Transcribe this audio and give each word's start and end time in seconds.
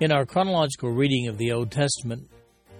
In 0.00 0.10
our 0.10 0.26
chronological 0.26 0.90
reading 0.90 1.28
of 1.28 1.38
the 1.38 1.52
Old 1.52 1.70
Testament, 1.70 2.28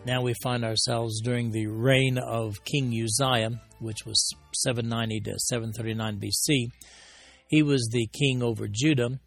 now 0.04 0.20
we 0.20 0.34
find 0.42 0.64
ourselves 0.64 1.20
during 1.20 1.52
the 1.52 1.68
reign 1.68 2.18
of 2.18 2.64
King 2.64 2.92
Uzziah, 2.92 3.60
which 3.78 4.04
was 4.04 4.34
790 4.56 5.20
to 5.20 5.38
739 5.38 6.18
BC. 6.18 6.73
He 7.46 7.62
was 7.62 7.88
the 7.92 8.09
king 8.09 8.42
over 8.42 8.66
Judah, 8.68 9.20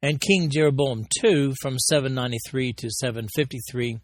and 0.00 0.22
King 0.22 0.48
Jeroboam 0.48 1.04
II 1.22 1.52
from 1.60 1.78
793 1.78 2.72
to 2.78 2.88
753 2.90 3.98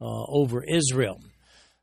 uh, 0.00 0.04
over 0.28 0.64
Israel. 0.64 1.20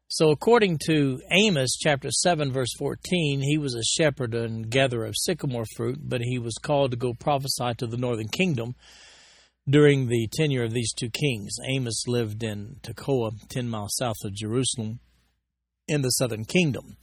So, 0.10 0.30
according 0.30 0.80
to 0.88 1.22
Amos 1.32 1.78
chapter 1.80 2.12
7, 2.12 2.52
verse 2.52 2.74
14, 2.78 3.40
he 3.42 3.58
was 3.58 3.76
a 3.76 4.02
shepherd 4.02 4.36
and 4.36 4.70
gatherer 4.70 5.06
of 5.06 5.16
sycamore 5.18 5.66
fruit, 5.78 6.00
but 6.02 6.20
he 6.20 6.38
was 6.38 6.56
called 6.62 6.92
to 6.92 6.98
go 6.98 7.14
prophesy 7.14 7.76
to 7.78 7.88
the 7.88 7.98
northern 7.98 8.28
kingdom 8.28 8.76
during 9.70 10.08
the 10.08 10.28
tenure 10.34 10.64
of 10.64 10.74
these 10.74 10.94
two 10.94 11.10
kings. 11.10 11.56
Amos 11.68 12.08
lived 12.08 12.44
in 12.44 12.78
Tekoa, 12.82 13.32
10 13.50 13.70
miles 13.70 13.96
south 13.98 14.16
of 14.24 14.34
Jerusalem, 14.34 15.00
in 15.88 16.02
the 16.02 16.10
southern 16.10 16.46
kingdom. 16.46 16.98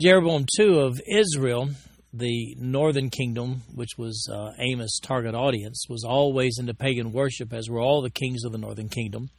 Jeroboam 0.00 0.46
II 0.58 0.80
of 0.80 1.00
Israel, 1.06 1.68
the 2.12 2.56
northern 2.58 3.10
kingdom, 3.10 3.62
which 3.74 3.98
was 3.98 4.28
uh, 4.32 4.52
Amos' 4.58 4.98
target 5.00 5.34
audience, 5.34 5.84
was 5.88 6.04
always 6.04 6.58
into 6.58 6.74
pagan 6.74 7.12
worship, 7.12 7.52
as 7.52 7.68
were 7.68 7.80
all 7.80 8.00
the 8.00 8.10
kings 8.10 8.44
of 8.44 8.52
the 8.52 8.58
northern 8.58 8.88
kingdom. 8.88 9.30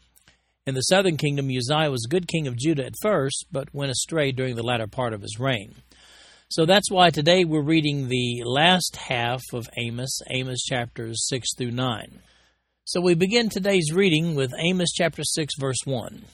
In 0.66 0.76
the 0.76 0.82
southern 0.82 1.18
kingdom, 1.18 1.50
Uzziah 1.50 1.92
was 1.92 2.06
a 2.06 2.10
good 2.10 2.28
king 2.28 2.48
of 2.48 2.56
Judah 2.56 2.86
at 2.86 2.94
first, 3.02 3.48
but 3.52 3.74
went 3.74 3.92
astray 3.92 4.32
during 4.32 4.56
the 4.56 4.64
latter 4.64 4.88
part 4.88 5.14
of 5.14 5.22
his 5.22 5.40
reign. 5.40 5.76
So 6.50 6.66
that's 6.66 6.92
why 6.92 7.10
today 7.10 7.46
we're 7.46 7.64
reading 7.64 8.08
the 8.08 8.44
last 8.46 8.96
half 8.96 9.42
of 9.54 9.68
Amos, 9.76 10.20
Amos 10.30 10.64
chapters 10.64 11.26
6 11.28 11.56
through 11.58 11.72
9. 11.72 12.22
So 12.86 13.00
we 13.00 13.16
begin 13.16 13.48
today's 13.48 13.94
reading 13.94 14.36
with 14.36 14.54
Amos 14.60 14.92
chapter 14.92 15.24
6, 15.24 15.54
verse 15.58 15.78
1. 15.86 16.26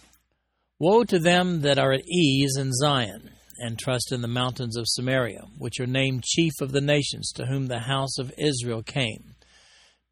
Woe 0.79 1.03
to 1.03 1.19
them 1.19 1.61
that 1.61 1.77
are 1.77 1.93
at 1.93 2.09
ease 2.09 2.57
in 2.57 2.73
Zion, 2.73 3.29
and 3.59 3.77
trust 3.77 4.11
in 4.11 4.21
the 4.21 4.27
mountains 4.27 4.75
of 4.75 4.87
Samaria, 4.87 5.43
which 5.59 5.79
are 5.79 5.85
named 5.85 6.23
chief 6.23 6.53
of 6.59 6.71
the 6.71 6.81
nations, 6.81 7.31
to 7.35 7.45
whom 7.45 7.67
the 7.67 7.81
house 7.81 8.17
of 8.17 8.33
Israel 8.39 8.81
came. 8.81 9.35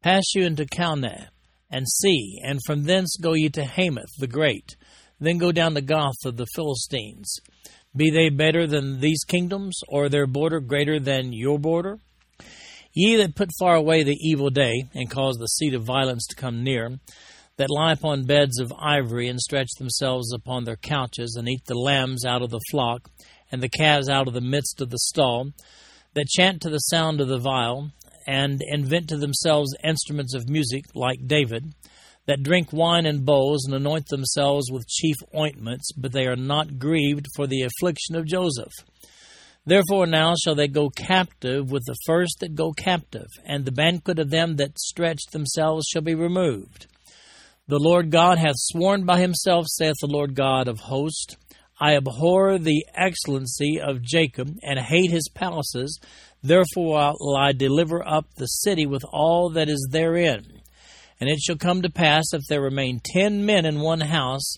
Pass 0.00 0.22
you 0.32 0.44
into 0.44 0.64
Calneh 0.64 1.26
and 1.72 1.88
see, 1.88 2.38
and 2.44 2.60
from 2.64 2.84
thence 2.84 3.16
go 3.20 3.32
ye 3.32 3.48
to 3.48 3.64
Hamath 3.64 4.14
the 4.20 4.28
great, 4.28 4.76
then 5.18 5.38
go 5.38 5.50
down 5.50 5.74
to 5.74 5.80
Gath 5.80 6.24
of 6.24 6.36
the 6.36 6.46
Philistines. 6.54 7.34
Be 7.96 8.10
they 8.10 8.28
better 8.28 8.68
than 8.68 9.00
these 9.00 9.24
kingdoms, 9.24 9.80
or 9.88 10.08
their 10.08 10.28
border 10.28 10.60
greater 10.60 11.00
than 11.00 11.32
your 11.32 11.58
border? 11.58 11.98
Ye 13.00 13.14
that 13.14 13.36
put 13.36 13.52
far 13.60 13.76
away 13.76 14.02
the 14.02 14.18
evil 14.20 14.50
day, 14.50 14.90
and 14.92 15.08
cause 15.08 15.36
the 15.36 15.46
seat 15.46 15.72
of 15.72 15.84
violence 15.84 16.26
to 16.26 16.34
come 16.34 16.64
near, 16.64 16.98
that 17.56 17.70
lie 17.70 17.92
upon 17.92 18.26
beds 18.26 18.58
of 18.58 18.72
ivory, 18.76 19.28
and 19.28 19.38
stretch 19.38 19.68
themselves 19.78 20.32
upon 20.32 20.64
their 20.64 20.74
couches, 20.74 21.36
and 21.38 21.48
eat 21.48 21.64
the 21.66 21.78
lambs 21.78 22.24
out 22.24 22.42
of 22.42 22.50
the 22.50 22.58
flock, 22.72 23.08
and 23.52 23.62
the 23.62 23.68
calves 23.68 24.08
out 24.08 24.26
of 24.26 24.34
the 24.34 24.40
midst 24.40 24.80
of 24.80 24.90
the 24.90 24.98
stall, 24.98 25.52
that 26.14 26.26
chant 26.26 26.60
to 26.62 26.70
the 26.70 26.78
sound 26.78 27.20
of 27.20 27.28
the 27.28 27.38
viol, 27.38 27.92
and 28.26 28.60
invent 28.66 29.10
to 29.10 29.16
themselves 29.16 29.76
instruments 29.84 30.34
of 30.34 30.48
music 30.48 30.82
like 30.96 31.24
David, 31.24 31.72
that 32.26 32.42
drink 32.42 32.72
wine 32.72 33.06
in 33.06 33.24
bowls 33.24 33.64
and 33.64 33.76
anoint 33.76 34.08
themselves 34.08 34.72
with 34.72 34.88
chief 34.88 35.14
ointments, 35.36 35.92
but 35.92 36.10
they 36.10 36.26
are 36.26 36.34
not 36.34 36.80
grieved 36.80 37.26
for 37.36 37.46
the 37.46 37.62
affliction 37.62 38.16
of 38.16 38.26
Joseph. 38.26 38.72
Therefore 39.66 40.06
now 40.06 40.34
shall 40.34 40.54
they 40.54 40.68
go 40.68 40.88
captive 40.88 41.70
with 41.70 41.84
the 41.86 41.96
first 42.06 42.38
that 42.40 42.54
go 42.54 42.72
captive, 42.72 43.28
and 43.44 43.64
the 43.64 43.72
banquet 43.72 44.18
of 44.18 44.30
them 44.30 44.56
that 44.56 44.78
stretch 44.78 45.20
themselves 45.30 45.86
shall 45.86 46.02
be 46.02 46.14
removed. 46.14 46.86
The 47.66 47.78
Lord 47.78 48.10
God 48.10 48.38
hath 48.38 48.54
sworn 48.56 49.04
by 49.04 49.20
himself, 49.20 49.66
saith 49.68 49.96
the 50.00 50.06
Lord 50.06 50.34
God 50.34 50.68
of 50.68 50.78
hosts, 50.78 51.36
I 51.80 51.96
abhor 51.96 52.58
the 52.58 52.86
excellency 52.94 53.78
of 53.80 54.02
Jacob, 54.02 54.56
and 54.62 54.78
hate 54.78 55.10
his 55.10 55.28
palaces, 55.34 56.00
Therefore 56.42 57.14
will 57.20 57.36
I 57.36 57.52
deliver 57.52 58.06
up 58.06 58.26
the 58.36 58.46
city 58.46 58.86
with 58.86 59.04
all 59.12 59.50
that 59.50 59.68
is 59.68 59.88
therein. 59.90 60.62
And 61.20 61.28
it 61.28 61.40
shall 61.40 61.56
come 61.56 61.82
to 61.82 61.90
pass, 61.90 62.32
if 62.32 62.42
there 62.48 62.62
remain 62.62 63.00
ten 63.04 63.44
men 63.44 63.66
in 63.66 63.80
one 63.80 64.00
house, 64.00 64.54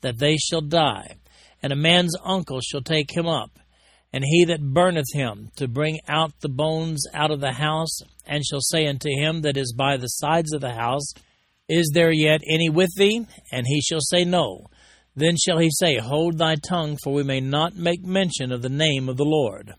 that 0.00 0.18
they 0.18 0.36
shall 0.36 0.60
die. 0.60 1.16
And 1.62 1.72
a 1.72 1.76
man's 1.76 2.16
uncle 2.24 2.60
shall 2.60 2.82
take 2.82 3.14
him 3.14 3.26
up, 3.26 3.58
and 4.14 4.22
he 4.24 4.44
that 4.44 4.62
burneth 4.62 5.12
him, 5.12 5.50
to 5.56 5.66
bring 5.66 5.98
out 6.06 6.38
the 6.38 6.48
bones 6.48 7.04
out 7.12 7.32
of 7.32 7.40
the 7.40 7.54
house, 7.54 7.98
and 8.24 8.44
shall 8.44 8.60
say 8.60 8.86
unto 8.86 9.08
him 9.08 9.42
that 9.42 9.56
is 9.56 9.74
by 9.76 9.96
the 9.96 10.06
sides 10.06 10.52
of 10.52 10.60
the 10.60 10.74
house, 10.74 11.12
Is 11.68 11.90
there 11.92 12.12
yet 12.12 12.40
any 12.48 12.68
with 12.68 12.90
thee? 12.96 13.26
And 13.50 13.66
he 13.66 13.80
shall 13.80 13.98
say, 14.00 14.24
No. 14.24 14.66
Then 15.16 15.34
shall 15.36 15.58
he 15.58 15.68
say, 15.68 15.98
Hold 15.98 16.38
thy 16.38 16.54
tongue, 16.54 16.96
for 17.02 17.12
we 17.12 17.24
may 17.24 17.40
not 17.40 17.74
make 17.74 18.04
mention 18.04 18.52
of 18.52 18.62
the 18.62 18.68
name 18.68 19.08
of 19.08 19.16
the 19.16 19.24
Lord. 19.24 19.74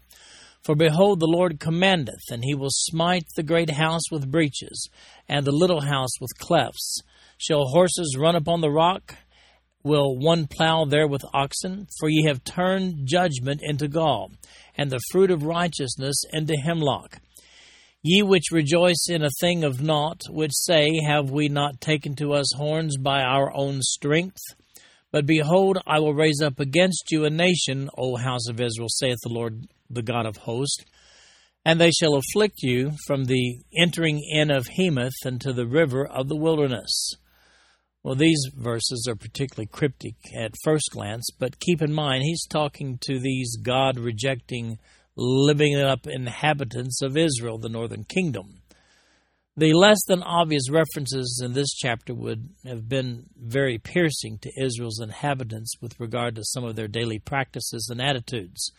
For 0.64 0.76
behold, 0.76 1.22
the 1.22 1.28
Lord 1.28 1.62
commandeth, 1.62 2.30
and 2.30 2.44
he 2.44 2.56
will 2.56 2.72
smite 2.72 3.28
the 3.38 3.44
great 3.44 3.70
house 3.70 4.12
with 4.12 4.30
breaches, 4.30 4.90
and 5.30 5.46
the 5.46 5.54
little 5.54 5.80
house 5.80 6.20
with 6.20 6.38
clefts. 6.40 7.00
Shall 7.38 7.68
horses 7.68 8.18
run 8.20 8.36
upon 8.36 8.60
the 8.60 8.70
rock? 8.70 9.16
Will 9.86 10.18
one 10.18 10.48
plow 10.48 10.86
there 10.86 11.08
with 11.08 11.24
oxen? 11.32 11.86
For 12.00 12.10
ye 12.10 12.24
have 12.24 12.44
turned 12.44 13.06
judgment 13.08 13.62
into 13.64 13.88
gall, 13.88 14.32
and 14.76 14.90
the 14.90 15.00
fruit 15.12 15.30
of 15.30 15.44
righteousness 15.44 16.24
into 16.34 16.56
hemlock. 16.56 17.20
Ye 18.02 18.24
which 18.24 18.46
rejoice 18.52 19.06
in 19.08 19.24
a 19.24 19.30
thing 19.40 19.64
of 19.64 19.84
naught, 19.84 20.22
which 20.28 20.54
say, 20.56 21.00
Have 21.06 21.30
we 21.30 21.50
not 21.50 21.82
taken 21.82 22.16
to 22.16 22.34
us 22.34 22.48
horns 22.58 22.98
by 22.98 23.22
our 23.22 23.56
own 23.56 23.84
strength? 23.84 24.42
But 25.12 25.28
behold, 25.28 25.78
I 25.86 26.00
will 26.00 26.16
raise 26.16 26.42
up 26.42 26.60
against 26.60 27.12
you 27.12 27.24
a 27.24 27.30
nation, 27.30 27.92
O 27.96 28.18
house 28.18 28.50
of 28.50 28.60
Israel, 28.60 28.90
saith 28.90 29.20
the 29.22 29.30
Lord 29.30 29.68
the 29.88 30.02
God 30.02 30.26
of 30.26 30.38
hosts. 30.38 30.84
And 31.64 31.80
they 31.80 31.92
shall 31.92 32.16
afflict 32.16 32.64
you 32.64 32.94
from 33.06 33.26
the 33.26 33.60
entering 33.78 34.20
in 34.32 34.50
of 34.50 34.66
Hamath 34.66 35.14
unto 35.24 35.54
the 35.54 35.68
river 35.68 36.08
of 36.08 36.28
the 36.28 36.36
wilderness. 36.36 37.18
Well, 38.06 38.14
these 38.14 38.52
verses 38.56 39.08
are 39.10 39.16
particularly 39.16 39.66
cryptic 39.66 40.14
at 40.38 40.54
first 40.64 40.92
glance, 40.92 41.28
but 41.40 41.60
keep 41.60 41.82
in 41.82 41.92
mind 41.92 42.22
he's 42.22 42.46
talking 42.46 43.00
to 43.02 43.20
these 43.20 43.58
God 43.58 43.98
rejecting, 43.98 44.78
living 45.16 45.76
up 45.76 46.06
inhabitants 46.06 47.02
of 47.02 47.18
Israel, 47.18 47.58
the 47.58 47.68
northern 47.68 48.04
kingdom. 48.04 48.62
The 49.58 49.74
less 49.74 49.98
than 50.06 50.22
obvious 50.22 50.70
references 50.70 51.42
in 51.44 51.54
this 51.54 51.74
chapter 51.74 52.14
would 52.14 52.50
have 52.64 52.88
been 52.88 53.26
very 53.36 53.80
piercing 53.80 54.38
to 54.44 54.52
Israel's 54.56 55.02
inhabitants 55.02 55.74
with 55.82 56.00
regard 56.00 56.36
to 56.36 56.44
some 56.44 56.64
of 56.64 56.76
their 56.76 56.88
daily 56.88 57.18
practices 57.18 57.90
and 57.90 58.00
attitudes. 58.00 58.72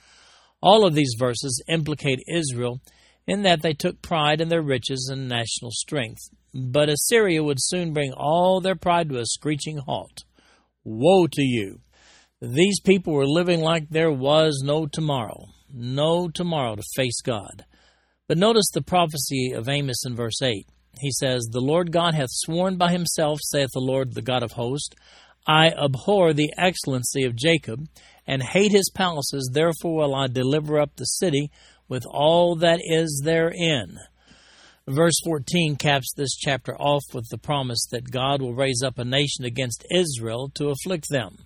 All 0.63 0.87
of 0.87 0.95
these 0.95 1.17
verses 1.19 1.65
implicate 1.67 2.23
Israel 2.33 2.81
in 3.27 3.43
that 3.43 3.63
they 3.63 3.73
took 3.73 4.03
pride 4.03 4.41
in 4.41 4.49
their 4.49 4.63
riches 4.63 5.09
and 5.13 5.29
national 5.29 5.71
strength. 5.73 6.21
But 6.55 6.89
Assyria 6.89 7.43
would 7.43 7.59
soon 7.61 7.93
bring 7.93 8.13
all 8.13 8.61
their 8.61 8.77
pride 8.77 9.09
to 9.11 9.19
a 9.19 9.27
screeching 9.27 9.79
halt. 9.79 10.25
Woe 10.85 11.27
to 11.27 11.43
you! 11.43 11.81
These 12.41 12.81
people 12.81 13.15
were 13.15 13.27
living 13.27 13.61
like 13.61 13.89
there 13.89 14.13
was 14.13 14.63
no 14.65 14.87
tomorrow, 14.87 15.47
no 15.73 16.29
tomorrow 16.29 16.77
to 16.77 16.83
face 16.95 17.21
God. 17.23 17.65
But 18.29 18.39
notice 18.39 18.71
the 18.73 18.83
prophecy 18.83 19.53
of 19.53 19.69
Amos 19.69 20.05
in 20.05 20.15
verse 20.15 20.43
8. 20.43 20.67
He 21.01 21.11
says, 21.11 21.49
The 21.51 21.61
Lord 21.61 21.93
God 21.93 22.15
hath 22.15 22.29
sworn 22.31 22.77
by 22.77 22.93
himself, 22.93 23.41
saith 23.43 23.71
the 23.73 23.81
Lord, 23.81 24.15
the 24.15 24.23
God 24.23 24.43
of 24.43 24.53
hosts, 24.53 24.95
I 25.47 25.69
abhor 25.71 26.33
the 26.33 26.53
excellency 26.59 27.25
of 27.25 27.37
Jacob, 27.37 27.87
and 28.27 28.43
hate 28.43 28.73
his 28.73 28.91
palaces, 28.93 29.51
therefore 29.53 29.97
will 29.97 30.15
I 30.15 30.27
deliver 30.27 30.81
up 30.81 30.97
the 30.97 31.05
city 31.05 31.51
with 31.89 32.05
all 32.07 32.57
that 32.57 32.81
is 32.83 33.23
therein. 33.25 33.99
Verse 34.89 35.19
14 35.25 35.77
caps 35.77 36.13
this 36.17 36.37
chapter 36.37 36.77
off 36.77 37.03
with 37.13 37.29
the 37.29 37.39
promise 37.39 37.87
that 37.91 38.11
God 38.11 38.41
will 38.41 38.55
raise 38.55 38.83
up 38.85 38.99
a 38.99 39.05
nation 39.05 39.45
against 39.45 39.85
Israel 39.91 40.49
to 40.55 40.69
afflict 40.69 41.09
them. 41.11 41.39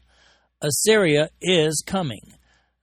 Assyria 0.62 1.30
is 1.40 1.82
coming. 1.86 2.34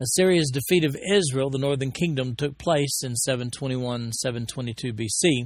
Assyria's 0.02 0.52
defeat 0.52 0.84
of 0.84 0.98
Israel, 1.12 1.50
the 1.50 1.60
northern 1.60 1.92
kingdom, 1.92 2.36
took 2.36 2.58
place 2.58 3.02
in 3.04 3.16
721 3.16 4.14
722 4.14 4.94
BC, 4.94 5.46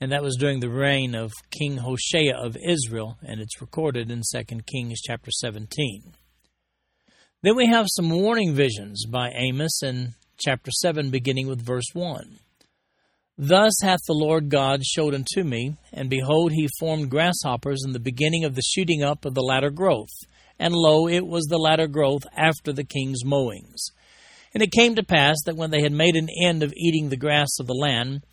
and 0.00 0.12
that 0.12 0.22
was 0.22 0.36
during 0.36 0.60
the 0.60 0.70
reign 0.70 1.14
of 1.14 1.32
King 1.50 1.78
Hoshea 1.78 2.32
of 2.32 2.56
Israel, 2.56 3.18
and 3.22 3.40
it's 3.40 3.60
recorded 3.60 4.10
in 4.10 4.22
2 4.22 4.44
Kings 4.66 5.00
chapter 5.02 5.30
17. 5.30 6.14
Then 7.42 7.56
we 7.56 7.66
have 7.66 7.86
some 7.88 8.10
warning 8.10 8.54
visions 8.54 9.06
by 9.06 9.30
Amos 9.30 9.82
in 9.82 10.14
chapter 10.38 10.70
7, 10.70 11.10
beginning 11.10 11.48
with 11.48 11.64
verse 11.64 11.88
1. 11.92 12.38
Thus 13.36 13.72
hath 13.82 14.00
the 14.06 14.14
Lord 14.14 14.48
God 14.48 14.84
showed 14.84 15.14
unto 15.14 15.44
me, 15.44 15.76
and 15.92 16.10
behold, 16.10 16.52
he 16.52 16.68
formed 16.80 17.10
grasshoppers 17.10 17.84
in 17.84 17.92
the 17.92 18.00
beginning 18.00 18.44
of 18.44 18.54
the 18.54 18.62
shooting 18.62 19.02
up 19.02 19.24
of 19.24 19.34
the 19.34 19.42
latter 19.42 19.70
growth. 19.70 20.08
And 20.58 20.74
lo, 20.74 21.06
it 21.06 21.26
was 21.26 21.44
the 21.44 21.58
latter 21.58 21.86
growth 21.86 22.22
after 22.36 22.72
the 22.72 22.84
king's 22.84 23.24
mowings. 23.24 23.90
And 24.52 24.62
it 24.62 24.72
came 24.72 24.96
to 24.96 25.04
pass 25.04 25.36
that 25.46 25.56
when 25.56 25.70
they 25.70 25.82
had 25.82 25.92
made 25.92 26.16
an 26.16 26.28
end 26.44 26.62
of 26.62 26.72
eating 26.76 27.08
the 27.08 27.16
grass 27.16 27.48
of 27.60 27.66
the 27.66 27.74
land, 27.74 28.24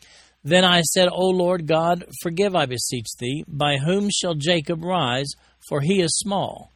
then 0.43 0.63
I 0.63 0.81
said, 0.81 1.09
O 1.11 1.27
Lord 1.27 1.67
God, 1.67 2.05
forgive, 2.21 2.55
I 2.55 2.65
beseech 2.65 3.07
thee, 3.19 3.43
by 3.47 3.77
whom 3.77 4.09
shall 4.09 4.33
Jacob 4.33 4.83
rise, 4.83 5.29
for 5.67 5.81
he 5.81 6.01
is 6.01 6.17
small. 6.17 6.71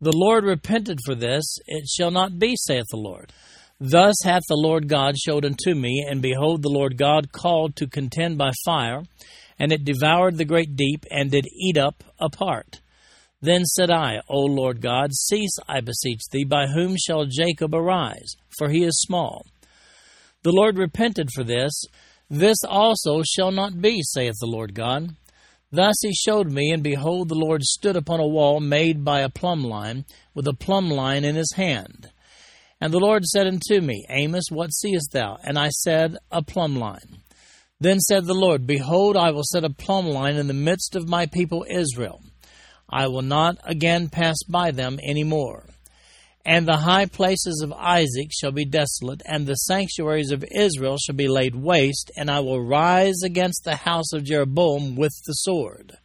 The 0.00 0.12
Lord 0.14 0.44
repented 0.44 0.98
for 1.04 1.14
this, 1.14 1.58
it 1.66 1.88
shall 1.88 2.10
not 2.10 2.38
be, 2.38 2.54
saith 2.56 2.86
the 2.90 2.96
Lord. 2.96 3.32
Thus 3.78 4.14
hath 4.24 4.42
the 4.48 4.56
Lord 4.56 4.88
God 4.88 5.18
showed 5.18 5.44
unto 5.44 5.74
me, 5.74 6.06
and 6.08 6.22
behold, 6.22 6.62
the 6.62 6.70
Lord 6.70 6.96
God 6.96 7.32
called 7.32 7.76
to 7.76 7.86
contend 7.86 8.38
by 8.38 8.52
fire, 8.64 9.02
and 9.58 9.70
it 9.70 9.84
devoured 9.84 10.38
the 10.38 10.46
great 10.46 10.76
deep, 10.76 11.04
and 11.10 11.30
did 11.30 11.46
eat 11.52 11.76
up 11.76 12.02
a 12.18 12.30
part. 12.30 12.80
Then 13.42 13.64
said 13.64 13.90
I, 13.90 14.20
O 14.28 14.40
Lord 14.40 14.80
God, 14.80 15.12
cease, 15.12 15.56
I 15.68 15.80
beseech 15.80 16.22
thee, 16.30 16.44
by 16.44 16.68
whom 16.68 16.96
shall 16.96 17.26
Jacob 17.26 17.74
arise? 17.74 18.34
For 18.58 18.70
he 18.70 18.82
is 18.82 18.98
small. 19.00 19.44
The 20.42 20.52
Lord 20.52 20.78
repented 20.78 21.28
for 21.34 21.44
this. 21.44 21.84
This 22.30 22.56
also 22.66 23.22
shall 23.22 23.50
not 23.50 23.82
be, 23.82 24.00
saith 24.02 24.36
the 24.40 24.46
Lord 24.46 24.74
God. 24.74 25.10
Thus 25.70 25.96
he 26.00 26.14
showed 26.14 26.50
me, 26.50 26.70
and 26.70 26.82
behold, 26.82 27.28
the 27.28 27.34
Lord 27.34 27.62
stood 27.62 27.96
upon 27.96 28.20
a 28.20 28.26
wall 28.26 28.58
made 28.60 29.04
by 29.04 29.20
a 29.20 29.28
plumb 29.28 29.64
line, 29.64 30.06
with 30.34 30.46
a 30.48 30.54
plumb 30.54 30.90
line 30.90 31.24
in 31.24 31.34
his 31.34 31.52
hand. 31.56 32.10
And 32.80 32.92
the 32.92 32.98
Lord 32.98 33.24
said 33.24 33.46
unto 33.46 33.80
me, 33.80 34.04
Amos, 34.10 34.44
what 34.50 34.72
seest 34.72 35.12
thou? 35.12 35.38
And 35.42 35.58
I 35.58 35.68
said, 35.70 36.16
A 36.30 36.42
plumb 36.42 36.76
line. 36.76 37.22
Then 37.80 38.00
said 38.00 38.24
the 38.24 38.34
Lord, 38.34 38.66
Behold, 38.66 39.16
I 39.16 39.30
will 39.30 39.44
set 39.44 39.64
a 39.64 39.70
plumb 39.70 40.06
line 40.06 40.36
in 40.36 40.46
the 40.46 40.54
midst 40.54 40.94
of 40.96 41.08
my 41.08 41.26
people 41.26 41.64
Israel. 41.68 42.20
I 42.88 43.08
will 43.08 43.22
not 43.22 43.58
again 43.64 44.08
pass 44.08 44.36
by 44.48 44.70
them 44.70 44.98
any 45.02 45.24
more. 45.24 45.66
And 46.44 46.66
the 46.66 46.76
high 46.76 47.06
places 47.06 47.60
of 47.64 47.72
Isaac 47.72 48.30
shall 48.30 48.52
be 48.52 48.64
desolate, 48.64 49.20
and 49.26 49.46
the 49.46 49.54
sanctuaries 49.54 50.30
of 50.30 50.44
Israel 50.54 50.96
shall 50.96 51.16
be 51.16 51.26
laid 51.26 51.56
waste, 51.56 52.12
and 52.16 52.30
I 52.30 52.38
will 52.40 52.64
rise 52.64 53.22
against 53.24 53.64
the 53.64 53.74
house 53.74 54.12
of 54.12 54.22
Jeroboam 54.22 54.94
with 54.94 55.12
the 55.26 55.32
sword. 55.32 55.98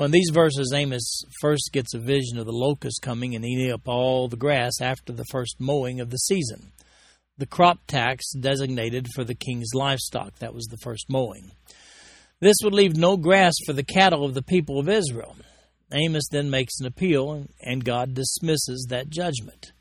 Well, 0.00 0.06
in 0.06 0.12
these 0.12 0.30
verses, 0.32 0.72
Amos 0.74 1.24
first 1.42 1.72
gets 1.74 1.92
a 1.92 1.98
vision 1.98 2.38
of 2.38 2.46
the 2.46 2.52
locust 2.52 3.02
coming 3.02 3.34
and 3.34 3.44
eating 3.44 3.70
up 3.70 3.86
all 3.86 4.28
the 4.28 4.36
grass 4.38 4.80
after 4.80 5.12
the 5.12 5.26
first 5.26 5.56
mowing 5.60 6.00
of 6.00 6.08
the 6.08 6.16
season. 6.16 6.72
The 7.36 7.44
crop 7.44 7.80
tax 7.86 8.32
designated 8.32 9.08
for 9.14 9.24
the 9.24 9.34
king's 9.34 9.74
livestock. 9.74 10.38
That 10.38 10.54
was 10.54 10.64
the 10.68 10.78
first 10.78 11.10
mowing. 11.10 11.50
This 12.40 12.56
would 12.64 12.72
leave 12.72 12.96
no 12.96 13.18
grass 13.18 13.52
for 13.66 13.74
the 13.74 13.84
cattle 13.84 14.24
of 14.24 14.32
the 14.32 14.40
people 14.40 14.78
of 14.78 14.88
Israel. 14.88 15.36
Amos 15.92 16.28
then 16.30 16.48
makes 16.48 16.80
an 16.80 16.86
appeal, 16.86 17.46
and 17.60 17.84
God 17.84 18.14
dismisses 18.14 18.86
that 18.88 19.10
judgment. 19.10 19.72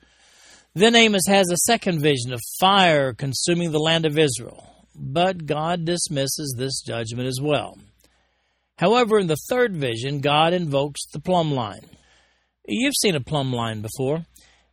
Then 0.74 0.96
Amos 0.96 1.28
has 1.30 1.50
a 1.50 1.64
second 1.66 2.02
vision 2.02 2.34
of 2.34 2.42
fire 2.60 3.14
consuming 3.14 3.72
the 3.72 3.80
land 3.80 4.06
of 4.06 4.20
Israel, 4.20 4.86
but 4.94 5.46
God 5.46 5.86
dismisses 5.86 6.56
this 6.58 6.82
judgment 6.82 7.30
as 7.30 7.40
well. 7.42 7.78
However, 8.80 9.20
in 9.20 9.28
the 9.28 9.36
third 9.50 9.76
vision, 9.76 10.22
God 10.22 10.54
invokes 10.54 11.02
the 11.12 11.20
plumb 11.20 11.52
line. 11.52 11.86
You've 12.66 12.94
seen 13.02 13.14
a 13.14 13.20
plumb 13.20 13.52
line 13.52 13.82
before. 13.82 14.26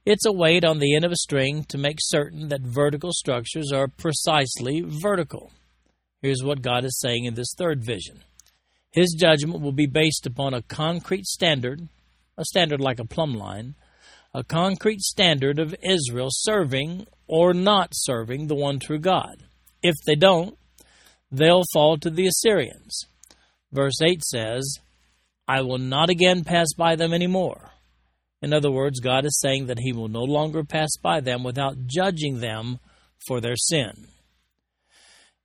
It's 0.05 0.25
a 0.25 0.32
weight 0.32 0.64
on 0.64 0.79
the 0.79 0.94
end 0.94 1.05
of 1.05 1.11
a 1.11 1.17
string 1.17 1.64
to 1.64 1.76
make 1.76 1.97
certain 1.99 2.47
that 2.49 2.61
vertical 2.61 3.11
structures 3.12 3.73
are 3.73 3.88
precisely 3.88 4.85
vertical. 4.87 5.50
Here's 6.23 6.44
what 6.44 6.62
God 6.62 6.85
is 6.85 7.00
saying 7.00 7.25
in 7.25 7.35
this 7.35 7.53
third 7.58 7.85
vision 7.85 8.23
His 8.93 9.17
judgment 9.19 9.61
will 9.61 9.73
be 9.73 9.88
based 9.88 10.25
upon 10.25 10.55
a 10.55 10.62
concrete 10.62 11.26
standard, 11.26 11.88
a 12.38 12.44
standard 12.44 12.81
like 12.81 13.00
a 13.00 13.05
plumb 13.05 13.35
line, 13.35 13.75
a 14.32 14.44
concrete 14.44 15.00
standard 15.00 15.58
of 15.58 15.75
Israel 15.82 16.29
serving 16.31 17.08
or 17.26 17.53
not 17.53 17.88
serving 17.93 18.47
the 18.47 18.55
one 18.55 18.79
true 18.79 19.00
God. 19.00 19.47
If 19.82 19.97
they 20.06 20.14
don't, 20.14 20.56
they'll 21.32 21.64
fall 21.75 21.99
to 21.99 22.08
the 22.08 22.29
Assyrians. 22.29 23.08
Verse 23.72 24.00
8 24.02 24.22
says, 24.22 24.78
I 25.48 25.62
will 25.62 25.78
not 25.78 26.10
again 26.10 26.44
pass 26.44 26.68
by 26.76 26.96
them 26.96 27.12
any 27.12 27.26
more. 27.26 27.72
In 28.42 28.52
other 28.52 28.70
words, 28.70 29.00
God 29.00 29.24
is 29.24 29.40
saying 29.40 29.66
that 29.66 29.78
He 29.78 29.92
will 29.92 30.08
no 30.08 30.22
longer 30.22 30.64
pass 30.64 30.90
by 31.02 31.20
them 31.20 31.42
without 31.42 31.86
judging 31.86 32.40
them 32.40 32.78
for 33.26 33.40
their 33.40 33.56
sin. 33.56 34.08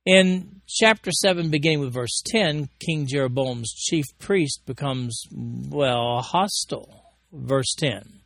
In 0.04 0.62
chapter 0.68 1.12
7, 1.12 1.50
beginning 1.50 1.80
with 1.80 1.94
verse 1.94 2.22
10, 2.26 2.68
King 2.84 3.06
Jeroboam's 3.06 3.72
chief 3.72 4.04
priest 4.18 4.62
becomes, 4.66 5.22
well, 5.32 6.20
hostile. 6.20 7.02
Verse 7.32 7.74
10. 7.78 8.20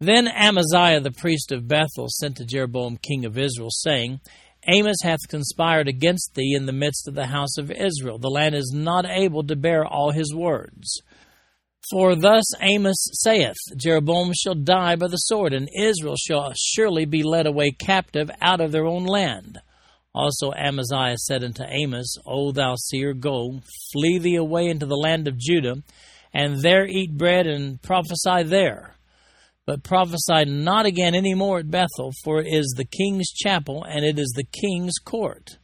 Then 0.00 0.28
Amaziah 0.28 1.00
the 1.00 1.10
priest 1.10 1.52
of 1.52 1.68
Bethel 1.68 2.08
sent 2.08 2.36
to 2.36 2.44
Jeroboam 2.44 2.96
king 2.96 3.24
of 3.24 3.38
Israel, 3.38 3.70
saying, 3.70 4.20
Amos 4.68 4.96
hath 5.02 5.28
conspired 5.28 5.88
against 5.88 6.34
thee 6.34 6.54
in 6.54 6.66
the 6.66 6.72
midst 6.72 7.08
of 7.08 7.14
the 7.14 7.26
house 7.26 7.56
of 7.58 7.70
Israel. 7.70 8.18
The 8.18 8.28
land 8.28 8.54
is 8.54 8.72
not 8.74 9.06
able 9.06 9.42
to 9.44 9.56
bear 9.56 9.84
all 9.84 10.10
his 10.10 10.34
words. 10.34 11.02
For 11.90 12.14
thus 12.14 12.44
Amos 12.60 13.08
saith, 13.14 13.56
Jeroboam 13.76 14.32
shall 14.34 14.54
die 14.54 14.96
by 14.96 15.08
the 15.08 15.16
sword, 15.16 15.52
and 15.54 15.68
Israel 15.74 16.16
shall 16.16 16.52
surely 16.54 17.04
be 17.04 17.22
led 17.22 17.46
away 17.46 17.70
captive 17.70 18.30
out 18.40 18.60
of 18.60 18.70
their 18.70 18.86
own 18.86 19.06
land. 19.06 19.58
Also 20.14 20.52
Amaziah 20.52 21.16
said 21.16 21.42
unto 21.42 21.64
Amos, 21.66 22.16
O 22.26 22.52
thou 22.52 22.74
seer, 22.76 23.14
go, 23.14 23.60
flee 23.92 24.18
thee 24.18 24.36
away 24.36 24.66
into 24.66 24.86
the 24.86 24.96
land 24.96 25.26
of 25.26 25.38
Judah, 25.38 25.82
and 26.32 26.60
there 26.60 26.86
eat 26.86 27.16
bread 27.16 27.46
and 27.46 27.80
prophesy 27.80 28.42
there. 28.44 28.96
But 29.66 29.84
prophesy 29.84 30.44
not 30.46 30.86
again 30.86 31.14
any 31.14 31.34
more 31.34 31.58
at 31.58 31.70
Bethel, 31.70 32.12
for 32.24 32.40
it 32.40 32.48
is 32.48 32.74
the 32.76 32.84
king's 32.84 33.30
chapel, 33.30 33.84
and 33.84 34.04
it 34.04 34.18
is 34.18 34.32
the 34.34 34.44
king's 34.44 34.94
court. 35.04 35.58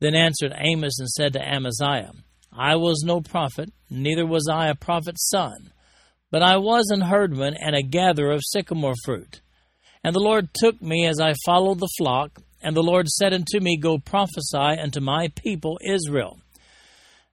Then 0.00 0.14
answered 0.14 0.52
Amos 0.54 0.98
and 0.98 1.08
said 1.08 1.32
to 1.32 1.40
Amaziah, 1.40 2.12
I 2.52 2.76
was 2.76 3.02
no 3.06 3.20
prophet, 3.20 3.70
neither 3.90 4.26
was 4.26 4.48
I 4.50 4.68
a 4.68 4.74
prophet's 4.74 5.28
son, 5.28 5.72
but 6.30 6.42
I 6.42 6.56
was 6.56 6.88
an 6.90 7.02
herdman 7.02 7.54
and 7.60 7.74
a 7.74 7.82
gatherer 7.82 8.32
of 8.32 8.42
sycamore 8.44 8.94
fruit. 9.04 9.40
And 10.02 10.14
the 10.14 10.20
Lord 10.20 10.50
took 10.54 10.80
me 10.80 11.06
as 11.06 11.20
I 11.20 11.34
followed 11.44 11.80
the 11.80 11.90
flock, 11.98 12.40
and 12.62 12.76
the 12.76 12.82
Lord 12.82 13.08
said 13.08 13.32
unto 13.32 13.60
me, 13.60 13.76
Go 13.76 13.98
prophesy 13.98 14.80
unto 14.80 15.00
my 15.00 15.28
people 15.28 15.78
Israel. 15.84 16.40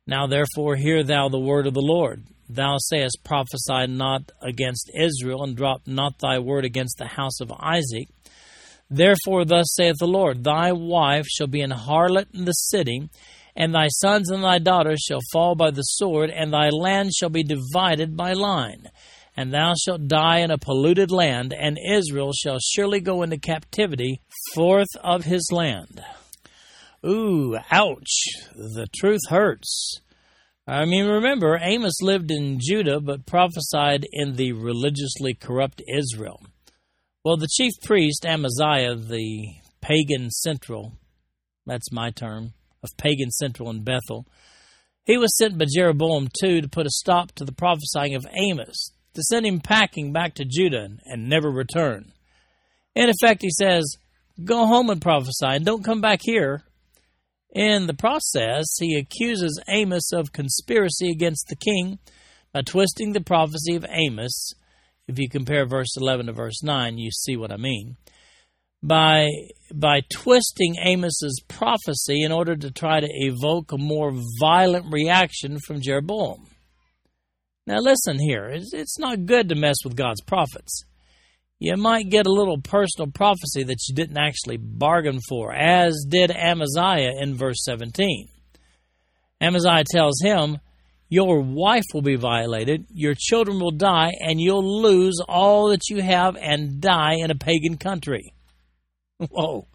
Now 0.05 0.27
therefore 0.27 0.75
hear 0.75 1.03
thou 1.03 1.29
the 1.29 1.39
word 1.39 1.67
of 1.67 1.73
the 1.73 1.81
Lord. 1.81 2.25
Thou 2.55 2.77
sayest, 2.77 3.19
Prophesy 3.23 3.87
not 3.87 4.31
against 4.41 4.91
Israel, 4.93 5.43
and 5.43 5.55
drop 5.55 5.81
not 5.85 6.19
thy 6.19 6.39
word 6.39 6.65
against 6.65 6.97
the 6.97 7.07
house 7.07 7.39
of 7.41 7.51
Isaac. 7.51 8.07
Therefore, 8.89 9.43
thus 9.45 9.73
saith 9.73 9.95
the 9.99 10.07
Lord 10.07 10.43
Thy 10.43 10.71
wife 10.71 11.25
shall 11.27 11.47
be 11.47 11.61
an 11.61 11.71
harlot 11.71 12.27
in 12.33 12.45
the 12.45 12.51
city, 12.51 13.09
and 13.55 13.73
thy 13.73 13.87
sons 13.87 14.29
and 14.29 14.43
thy 14.43 14.59
daughters 14.59 15.01
shall 15.01 15.21
fall 15.31 15.55
by 15.55 15.71
the 15.71 15.81
sword, 15.81 16.29
and 16.29 16.53
thy 16.53 16.69
land 16.69 17.11
shall 17.13 17.29
be 17.29 17.43
divided 17.43 18.15
by 18.15 18.33
line. 18.33 18.87
And 19.35 19.51
thou 19.51 19.73
shalt 19.73 20.07
die 20.07 20.39
in 20.39 20.51
a 20.51 20.59
polluted 20.59 21.11
land, 21.11 21.55
and 21.59 21.79
Israel 21.83 22.33
shall 22.33 22.59
surely 22.59 22.99
go 22.99 23.23
into 23.23 23.37
captivity 23.37 24.21
forth 24.53 24.95
of 25.03 25.23
his 25.23 25.49
land. 25.51 26.03
Ooh, 27.05 27.57
ouch. 27.71 28.21
The 28.55 28.87
truth 28.95 29.21
hurts. 29.29 29.99
I 30.65 30.85
mean, 30.85 31.05
remember, 31.05 31.59
Amos 31.61 32.01
lived 32.01 32.31
in 32.31 32.59
Judah 32.61 33.01
but 33.01 33.25
prophesied 33.25 34.07
in 34.13 34.35
the 34.35 34.53
religiously 34.53 35.33
corrupt 35.33 35.81
Israel. 35.87 36.41
Well, 37.25 37.35
the 37.35 37.49
chief 37.51 37.73
priest, 37.83 38.25
Amaziah, 38.25 38.95
the 38.95 39.55
pagan 39.81 40.29
central, 40.29 40.93
that's 41.65 41.91
my 41.91 42.11
term, 42.11 42.53
of 42.81 42.89
pagan 42.97 43.29
central 43.31 43.69
in 43.69 43.83
Bethel, 43.83 44.25
he 45.05 45.17
was 45.17 45.35
sent 45.37 45.57
by 45.57 45.65
Jeroboam 45.73 46.29
II 46.41 46.61
to 46.61 46.69
put 46.69 46.85
a 46.85 46.91
stop 46.91 47.33
to 47.33 47.43
the 47.43 47.51
prophesying 47.51 48.15
of 48.15 48.25
Amos, 48.33 48.91
to 49.15 49.21
send 49.21 49.45
him 49.45 49.59
packing 49.59 50.13
back 50.13 50.35
to 50.35 50.45
Judah 50.45 50.87
and 51.05 51.27
never 51.27 51.51
return. 51.51 52.13
In 52.95 53.09
effect, 53.09 53.41
he 53.41 53.49
says, 53.49 53.97
Go 54.43 54.65
home 54.65 54.89
and 54.89 55.01
prophesy 55.01 55.45
and 55.45 55.65
don't 55.65 55.83
come 55.83 55.99
back 55.99 56.21
here 56.23 56.63
in 57.53 57.87
the 57.87 57.93
process, 57.93 58.65
he 58.79 58.95
accuses 58.97 59.61
Amos 59.67 60.11
of 60.11 60.33
conspiracy 60.33 61.09
against 61.11 61.47
the 61.47 61.55
king 61.55 61.99
by 62.51 62.61
twisting 62.61 63.13
the 63.13 63.21
prophecy 63.21 63.75
of 63.75 63.85
Amos. 63.89 64.53
If 65.07 65.19
you 65.19 65.29
compare 65.29 65.65
verse 65.67 65.95
11 65.95 66.25
to 66.25 66.33
verse 66.33 66.63
9, 66.63 66.97
you 66.97 67.11
see 67.11 67.37
what 67.37 67.51
I 67.51 67.57
mean. 67.57 67.97
by 68.81 69.29
by 69.73 70.01
twisting 70.11 70.75
Amos's 70.83 71.41
prophecy 71.47 72.21
in 72.23 72.31
order 72.31 72.55
to 72.55 72.69
try 72.69 72.99
to 72.99 73.07
evoke 73.09 73.71
a 73.71 73.77
more 73.77 74.13
violent 74.39 74.91
reaction 74.91 75.57
from 75.65 75.81
Jeroboam. 75.81 76.47
Now 77.65 77.79
listen 77.79 78.19
here, 78.19 78.49
it's, 78.49 78.73
it's 78.73 78.99
not 78.99 79.25
good 79.25 79.49
to 79.49 79.55
mess 79.55 79.77
with 79.85 79.95
God's 79.95 80.21
prophets. 80.21 80.83
You 81.63 81.77
might 81.77 82.09
get 82.09 82.27
a 82.27 82.33
little 82.33 82.59
personal 82.59 83.09
prophecy 83.09 83.63
that 83.63 83.87
you 83.87 83.95
didn't 83.95 84.17
actually 84.17 84.57
bargain 84.57 85.21
for, 85.29 85.53
as 85.55 86.05
did 86.09 86.29
Amaziah 86.29 87.13
in 87.21 87.35
verse 87.35 87.63
17. 87.63 88.27
Amaziah 89.39 89.85
tells 89.89 90.19
him, 90.21 90.57
Your 91.07 91.39
wife 91.39 91.85
will 91.93 92.01
be 92.01 92.17
violated, 92.17 92.87
your 92.89 93.15
children 93.17 93.61
will 93.61 93.71
die, 93.71 94.11
and 94.19 94.41
you'll 94.41 94.81
lose 94.81 95.21
all 95.25 95.69
that 95.69 95.87
you 95.89 96.01
have 96.01 96.35
and 96.35 96.81
die 96.81 97.13
in 97.13 97.31
a 97.31 97.35
pagan 97.35 97.77
country. 97.77 98.33
Whoa. 99.29 99.65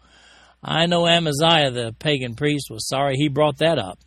I 0.63 0.85
know 0.85 1.07
Amaziah, 1.07 1.71
the 1.71 1.95
pagan 1.97 2.35
priest, 2.35 2.67
was 2.69 2.87
sorry 2.87 3.15
he 3.15 3.29
brought 3.29 3.57
that 3.57 3.79
up. 3.79 3.97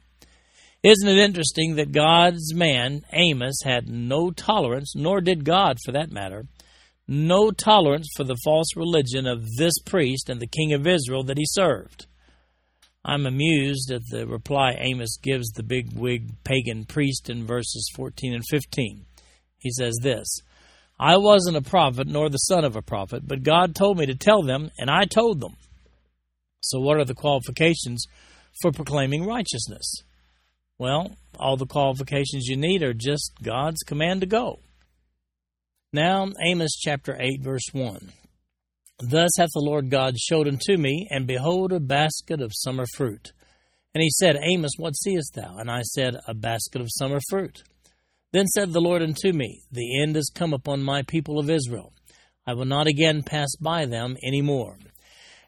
Isn't 0.85 1.09
it 1.09 1.19
interesting 1.19 1.75
that 1.75 1.91
God's 1.91 2.55
man, 2.55 3.01
Amos, 3.12 3.57
had 3.65 3.89
no 3.89 4.31
tolerance, 4.31 4.95
nor 4.95 5.21
did 5.21 5.45
God 5.45 5.79
for 5.85 5.91
that 5.91 6.12
matter, 6.12 6.45
no 7.09 7.50
tolerance 7.50 8.09
for 8.16 8.25
the 8.25 8.38
false 8.44 8.76
religion 8.76 9.26
of 9.26 9.47
this 9.56 9.75
priest 9.85 10.28
and 10.28 10.40
the 10.40 10.47
king 10.47 10.73
of 10.73 10.87
Israel 10.87 11.25
that 11.25 11.38
he 11.38 11.44
served? 11.47 12.06
I'm 13.04 13.26
amused 13.26 13.90
at 13.90 14.02
the 14.11 14.26
reply 14.26 14.76
Amos 14.78 15.16
gives 15.16 15.50
the 15.50 15.64
big 15.64 15.92
wig 15.94 16.30
pagan 16.44 16.85
priest 16.85 17.28
in 17.28 17.44
verses 17.44 17.90
14 17.97 18.35
and 18.35 18.44
15. 18.49 19.04
He 19.59 19.71
says 19.71 19.99
this 20.02 20.28
I 20.99 21.16
wasn't 21.16 21.56
a 21.56 21.62
prophet 21.62 22.06
nor 22.06 22.28
the 22.28 22.38
son 22.38 22.64
of 22.64 22.76
a 22.76 22.82
prophet, 22.82 23.26
but 23.26 23.42
God 23.42 23.75
told 23.75 23.99
me 23.99 24.06
to 24.06 24.14
tell 24.14 24.42
them, 24.42 24.71
and 24.78 24.88
I 24.88 25.04
told 25.04 25.40
them. 25.40 25.56
So, 26.61 26.78
what 26.78 26.97
are 26.99 27.04
the 27.04 27.14
qualifications 27.14 28.06
for 28.61 28.71
proclaiming 28.71 29.26
righteousness? 29.26 30.04
Well, 30.78 31.16
all 31.40 31.56
the 31.56 31.66
qualifications 31.66 32.47
you 32.47 32.56
need 32.56 32.82
are 32.85 32.94
just 32.94 33.32
God's 33.42 33.82
command 33.82 34.21
to 34.21 34.26
go. 34.26 34.61
Now, 35.95 36.27
Amos 36.43 36.79
chapter 36.81 37.15
8, 37.21 37.43
verse 37.43 37.67
1. 37.71 38.13
Thus 39.01 39.31
hath 39.37 39.51
the 39.53 39.61
Lord 39.61 39.91
God 39.91 40.19
showed 40.19 40.49
unto 40.49 40.79
me, 40.79 41.07
and 41.11 41.27
behold, 41.27 41.71
a 41.71 41.81
basket 41.81 42.41
of 42.41 42.51
summer 42.55 42.87
fruit. 42.97 43.33
And 43.95 44.01
he 44.01 44.09
said, 44.09 44.39
Amos, 44.43 44.71
what 44.79 44.97
seest 44.97 45.35
thou? 45.35 45.59
And 45.59 45.71
I 45.71 45.83
said, 45.83 46.17
A 46.27 46.33
basket 46.33 46.81
of 46.81 46.89
summer 46.91 47.19
fruit. 47.29 47.63
Then 48.33 48.47
said 48.47 48.73
the 48.73 48.81
Lord 48.81 49.03
unto 49.03 49.35
me, 49.35 49.65
The 49.71 50.01
end 50.01 50.17
is 50.17 50.33
come 50.35 50.55
upon 50.55 50.83
my 50.83 51.03
people 51.03 51.39
of 51.39 51.51
Israel. 51.51 51.93
I 52.47 52.55
will 52.55 52.65
not 52.65 52.87
again 52.87 53.23
pass 53.23 53.55
by 53.61 53.85
them 53.85 54.17
any 54.27 54.41
more. 54.41 54.79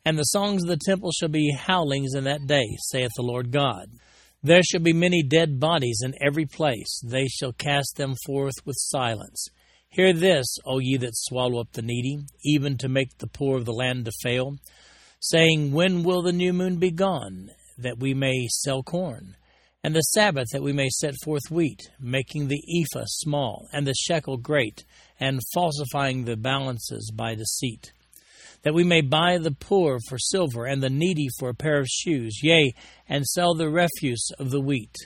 And 0.04 0.18
the 0.18 0.24
songs 0.24 0.62
of 0.62 0.68
the 0.68 0.84
temple 0.84 1.10
shall 1.12 1.30
be 1.30 1.56
howlings 1.58 2.14
in 2.14 2.24
that 2.24 2.46
day, 2.46 2.66
saith 2.90 3.12
the 3.16 3.22
Lord 3.22 3.50
God. 3.50 3.86
There 4.42 4.62
shall 4.62 4.82
be 4.82 4.92
many 4.92 5.22
dead 5.22 5.58
bodies 5.58 6.02
in 6.04 6.12
every 6.20 6.44
place. 6.44 7.00
They 7.02 7.28
shall 7.28 7.54
cast 7.54 7.96
them 7.96 8.14
forth 8.26 8.56
with 8.66 8.76
silence. 8.78 9.48
Hear 9.94 10.12
this, 10.12 10.58
O 10.66 10.80
ye 10.80 10.96
that 10.96 11.14
swallow 11.14 11.60
up 11.60 11.70
the 11.70 11.80
needy, 11.80 12.18
even 12.42 12.76
to 12.78 12.88
make 12.88 13.16
the 13.18 13.28
poor 13.28 13.58
of 13.58 13.64
the 13.64 13.72
land 13.72 14.06
to 14.06 14.10
fail, 14.24 14.56
saying, 15.20 15.70
When 15.70 16.02
will 16.02 16.20
the 16.20 16.32
new 16.32 16.52
moon 16.52 16.78
be 16.78 16.90
gone, 16.90 17.50
that 17.78 18.00
we 18.00 18.12
may 18.12 18.48
sell 18.48 18.82
corn? 18.82 19.36
And 19.84 19.94
the 19.94 20.00
Sabbath, 20.00 20.48
that 20.50 20.64
we 20.64 20.72
may 20.72 20.88
set 20.88 21.14
forth 21.22 21.48
wheat, 21.48 21.92
making 22.00 22.48
the 22.48 22.60
ephah 22.76 23.04
small, 23.06 23.68
and 23.72 23.86
the 23.86 23.94
shekel 23.94 24.36
great, 24.36 24.84
and 25.20 25.38
falsifying 25.54 26.24
the 26.24 26.36
balances 26.36 27.12
by 27.14 27.36
deceit 27.36 27.92
that 28.64 28.74
we 28.74 28.82
may 28.82 29.02
buy 29.02 29.38
the 29.38 29.52
poor 29.52 29.98
for 30.08 30.18
silver, 30.18 30.64
and 30.64 30.82
the 30.82 30.90
needy 30.90 31.28
for 31.38 31.50
a 31.50 31.54
pair 31.54 31.78
of 31.78 31.86
shoes, 31.86 32.40
yea, 32.42 32.74
and 33.08 33.24
sell 33.26 33.54
the 33.54 33.68
refuse 33.68 34.26
of 34.38 34.50
the 34.50 34.60
wheat. 34.60 34.96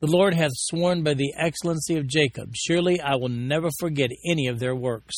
The 0.00 0.06
Lord 0.06 0.32
hath 0.32 0.52
sworn 0.54 1.02
by 1.02 1.12
the 1.12 1.34
excellency 1.36 1.98
of 1.98 2.06
Jacob, 2.06 2.54
Surely 2.56 3.02
I 3.02 3.16
will 3.16 3.28
never 3.28 3.68
forget 3.78 4.08
any 4.26 4.46
of 4.46 4.58
their 4.58 4.74
works. 4.74 5.14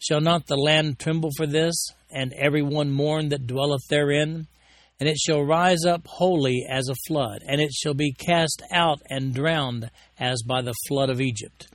Shall 0.00 0.20
not 0.20 0.48
the 0.48 0.56
land 0.56 0.98
tremble 0.98 1.30
for 1.36 1.46
this, 1.46 1.76
and 2.10 2.32
every 2.32 2.62
one 2.62 2.90
mourn 2.90 3.28
that 3.28 3.46
dwelleth 3.46 3.86
therein? 3.88 4.48
And 4.98 5.08
it 5.08 5.18
shall 5.18 5.44
rise 5.44 5.84
up 5.84 6.04
wholly 6.08 6.66
as 6.68 6.88
a 6.88 6.96
flood, 7.06 7.42
and 7.46 7.60
it 7.60 7.72
shall 7.72 7.94
be 7.94 8.12
cast 8.12 8.60
out 8.72 8.98
and 9.08 9.32
drowned 9.32 9.88
as 10.18 10.42
by 10.42 10.62
the 10.62 10.74
flood 10.88 11.08
of 11.08 11.20
Egypt. 11.20 11.68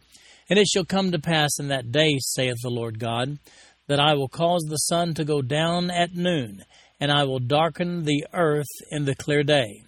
And 0.49 0.59
it 0.59 0.67
shall 0.67 0.83
come 0.83 1.13
to 1.13 1.19
pass 1.19 1.51
in 1.59 1.69
that 1.69 1.93
day, 1.93 2.17
saith 2.19 2.57
the 2.61 2.69
Lord 2.69 2.99
God, 2.99 3.39
that 3.87 4.01
I 4.01 4.15
will 4.15 4.27
cause 4.27 4.65
the 4.67 4.75
sun 4.75 5.13
to 5.13 5.23
go 5.23 5.41
down 5.41 5.89
at 5.89 6.13
noon, 6.13 6.65
and 6.99 7.09
I 7.09 7.23
will 7.23 7.39
darken 7.39 8.03
the 8.03 8.27
earth 8.33 8.67
in 8.91 9.05
the 9.05 9.15
clear 9.15 9.43
day. 9.43 9.83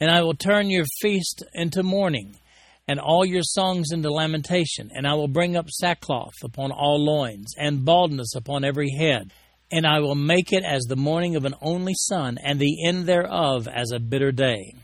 And 0.00 0.10
I 0.10 0.22
will 0.22 0.34
turn 0.34 0.70
your 0.70 0.84
feast 1.00 1.44
into 1.54 1.82
mourning, 1.82 2.36
and 2.86 3.00
all 3.00 3.24
your 3.24 3.42
songs 3.42 3.90
into 3.90 4.10
lamentation, 4.10 4.90
and 4.94 5.06
I 5.06 5.14
will 5.14 5.28
bring 5.28 5.56
up 5.56 5.68
sackcloth 5.68 6.34
upon 6.44 6.70
all 6.70 7.04
loins, 7.04 7.54
and 7.58 7.84
baldness 7.84 8.34
upon 8.34 8.64
every 8.64 8.90
head. 8.98 9.32
And 9.70 9.86
I 9.86 10.00
will 10.00 10.14
make 10.14 10.52
it 10.52 10.64
as 10.64 10.84
the 10.84 10.96
mourning 10.96 11.36
of 11.36 11.44
an 11.44 11.54
only 11.60 11.94
son, 11.94 12.38
and 12.42 12.58
the 12.58 12.86
end 12.86 13.06
thereof 13.06 13.68
as 13.68 13.90
a 13.90 13.98
bitter 13.98 14.32
day. 14.32 14.74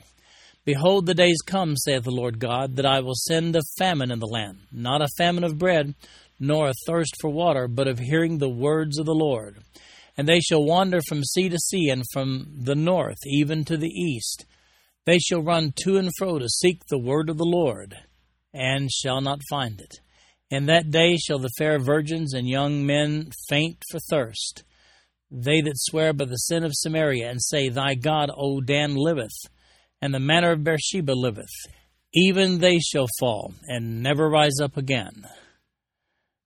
Behold, 0.64 1.06
the 1.06 1.14
days 1.14 1.38
come, 1.44 1.76
saith 1.76 2.04
the 2.04 2.10
Lord 2.10 2.38
God, 2.38 2.76
that 2.76 2.86
I 2.86 3.00
will 3.00 3.14
send 3.14 3.54
a 3.54 3.60
famine 3.78 4.10
in 4.10 4.18
the 4.18 4.26
land, 4.26 4.58
not 4.72 5.02
a 5.02 5.08
famine 5.16 5.44
of 5.44 5.58
bread, 5.58 5.94
nor 6.40 6.68
a 6.68 6.74
thirst 6.86 7.14
for 7.20 7.30
water, 7.30 7.68
but 7.68 7.86
of 7.86 7.98
hearing 7.98 8.38
the 8.38 8.48
words 8.48 8.98
of 8.98 9.06
the 9.06 9.14
Lord. 9.14 9.58
And 10.16 10.26
they 10.26 10.40
shall 10.40 10.64
wander 10.64 11.00
from 11.06 11.22
sea 11.22 11.48
to 11.48 11.58
sea, 11.58 11.88
and 11.90 12.02
from 12.12 12.46
the 12.62 12.74
north 12.74 13.18
even 13.26 13.64
to 13.66 13.76
the 13.76 13.88
east. 13.88 14.46
They 15.06 15.18
shall 15.18 15.42
run 15.42 15.72
to 15.84 15.96
and 15.96 16.10
fro 16.16 16.38
to 16.38 16.48
seek 16.48 16.86
the 16.86 16.98
word 16.98 17.28
of 17.28 17.36
the 17.36 17.44
Lord, 17.44 17.94
and 18.52 18.90
shall 18.90 19.20
not 19.20 19.40
find 19.50 19.80
it. 19.80 20.00
In 20.50 20.66
that 20.66 20.90
day 20.90 21.16
shall 21.16 21.38
the 21.38 21.50
fair 21.58 21.78
virgins 21.78 22.32
and 22.32 22.48
young 22.48 22.86
men 22.86 23.30
faint 23.48 23.82
for 23.90 23.98
thirst. 23.98 24.64
They 25.30 25.60
that 25.62 25.74
swear 25.76 26.12
by 26.12 26.26
the 26.26 26.36
sin 26.36 26.64
of 26.64 26.72
Samaria, 26.74 27.28
and 27.28 27.42
say, 27.42 27.68
Thy 27.68 27.94
God, 27.94 28.30
O 28.36 28.60
Dan, 28.60 28.94
liveth, 28.94 29.36
and 30.00 30.14
the 30.14 30.20
manner 30.20 30.52
of 30.52 30.64
Beersheba 30.64 31.12
liveth, 31.12 31.52
even 32.14 32.58
they 32.58 32.78
shall 32.78 33.08
fall, 33.18 33.54
and 33.66 34.02
never 34.02 34.28
rise 34.30 34.60
up 34.62 34.76
again. 34.76 35.26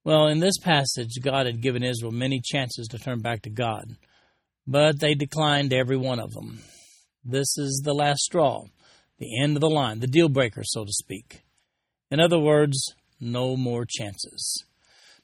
Well, 0.05 0.29
in 0.29 0.41
this 0.41 0.59
passage, 0.59 1.21
God 1.23 1.47
had 1.47 1.61
given 1.61 1.83
Israel 1.83 2.12
many 2.12 2.41
chances 2.41 2.88
to 2.88 2.99
turn 2.99 3.21
back 3.21 3.43
to 3.43 3.50
God, 3.50 3.97
but 4.67 5.00
they 5.00 5.15
declined 5.15 5.73
every 5.73 5.99
one 5.99 6.19
of 6.19 6.33
them. 6.33 6.61
This 7.30 7.58
is 7.58 7.82
the 7.85 7.92
last 7.92 8.20
straw, 8.20 8.64
the 9.18 9.42
end 9.42 9.54
of 9.54 9.61
the 9.61 9.68
line, 9.68 10.00
the 10.00 10.06
deal 10.06 10.30
breaker, 10.30 10.62
so 10.64 10.87
to 10.87 10.92
speak. 10.92 11.42
In 12.11 12.20
other 12.20 12.38
words, 12.38 12.94
no 13.20 13.54
more 13.54 13.85
chances. 13.85 14.64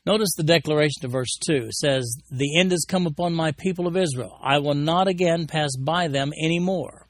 Notice 0.04 0.34
the 0.37 0.42
declaration 0.42 1.06
of 1.06 1.12
verse 1.12 1.34
2. 1.46 1.68
It 1.68 1.73
says, 1.73 2.18
The 2.30 2.61
end 2.61 2.73
has 2.73 2.84
come 2.87 3.06
upon 3.06 3.32
my 3.32 3.52
people 3.52 3.87
of 3.87 3.96
Israel. 3.96 4.38
I 4.42 4.58
will 4.58 4.75
not 4.75 5.08
again 5.08 5.46
pass 5.46 5.76
by 5.76 6.08
them 6.08 6.30
any 6.38 6.58
more. 6.58 7.08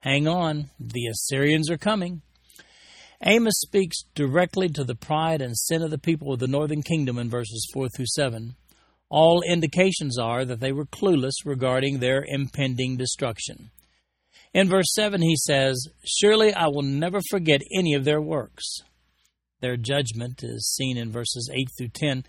Hang 0.00 0.28
on, 0.28 0.68
the 0.78 1.06
Assyrians 1.06 1.70
are 1.70 1.78
coming. 1.78 2.20
Amos 3.22 3.58
speaks 3.60 4.02
directly 4.14 4.68
to 4.68 4.84
the 4.84 4.94
pride 4.94 5.40
and 5.40 5.56
sin 5.56 5.80
of 5.82 5.90
the 5.90 5.96
people 5.96 6.34
of 6.34 6.40
the 6.40 6.46
northern 6.46 6.82
kingdom 6.82 7.16
in 7.18 7.30
verses 7.30 7.66
4 7.72 7.88
through 7.88 8.04
7. 8.14 8.54
All 9.08 9.40
indications 9.50 10.18
are 10.18 10.44
that 10.44 10.60
they 10.60 10.72
were 10.72 10.84
clueless 10.84 11.46
regarding 11.46 12.00
their 12.00 12.22
impending 12.28 12.98
destruction. 12.98 13.70
In 14.56 14.70
verse 14.70 14.86
7, 14.94 15.20
he 15.20 15.36
says, 15.36 15.86
Surely 16.06 16.54
I 16.54 16.68
will 16.68 16.80
never 16.80 17.20
forget 17.28 17.60
any 17.76 17.92
of 17.92 18.04
their 18.04 18.22
works. 18.22 18.64
Their 19.60 19.76
judgment 19.76 20.42
is 20.42 20.74
seen 20.74 20.96
in 20.96 21.12
verses 21.12 21.50
8 21.52 21.68
through 21.76 21.90
10, 21.92 22.24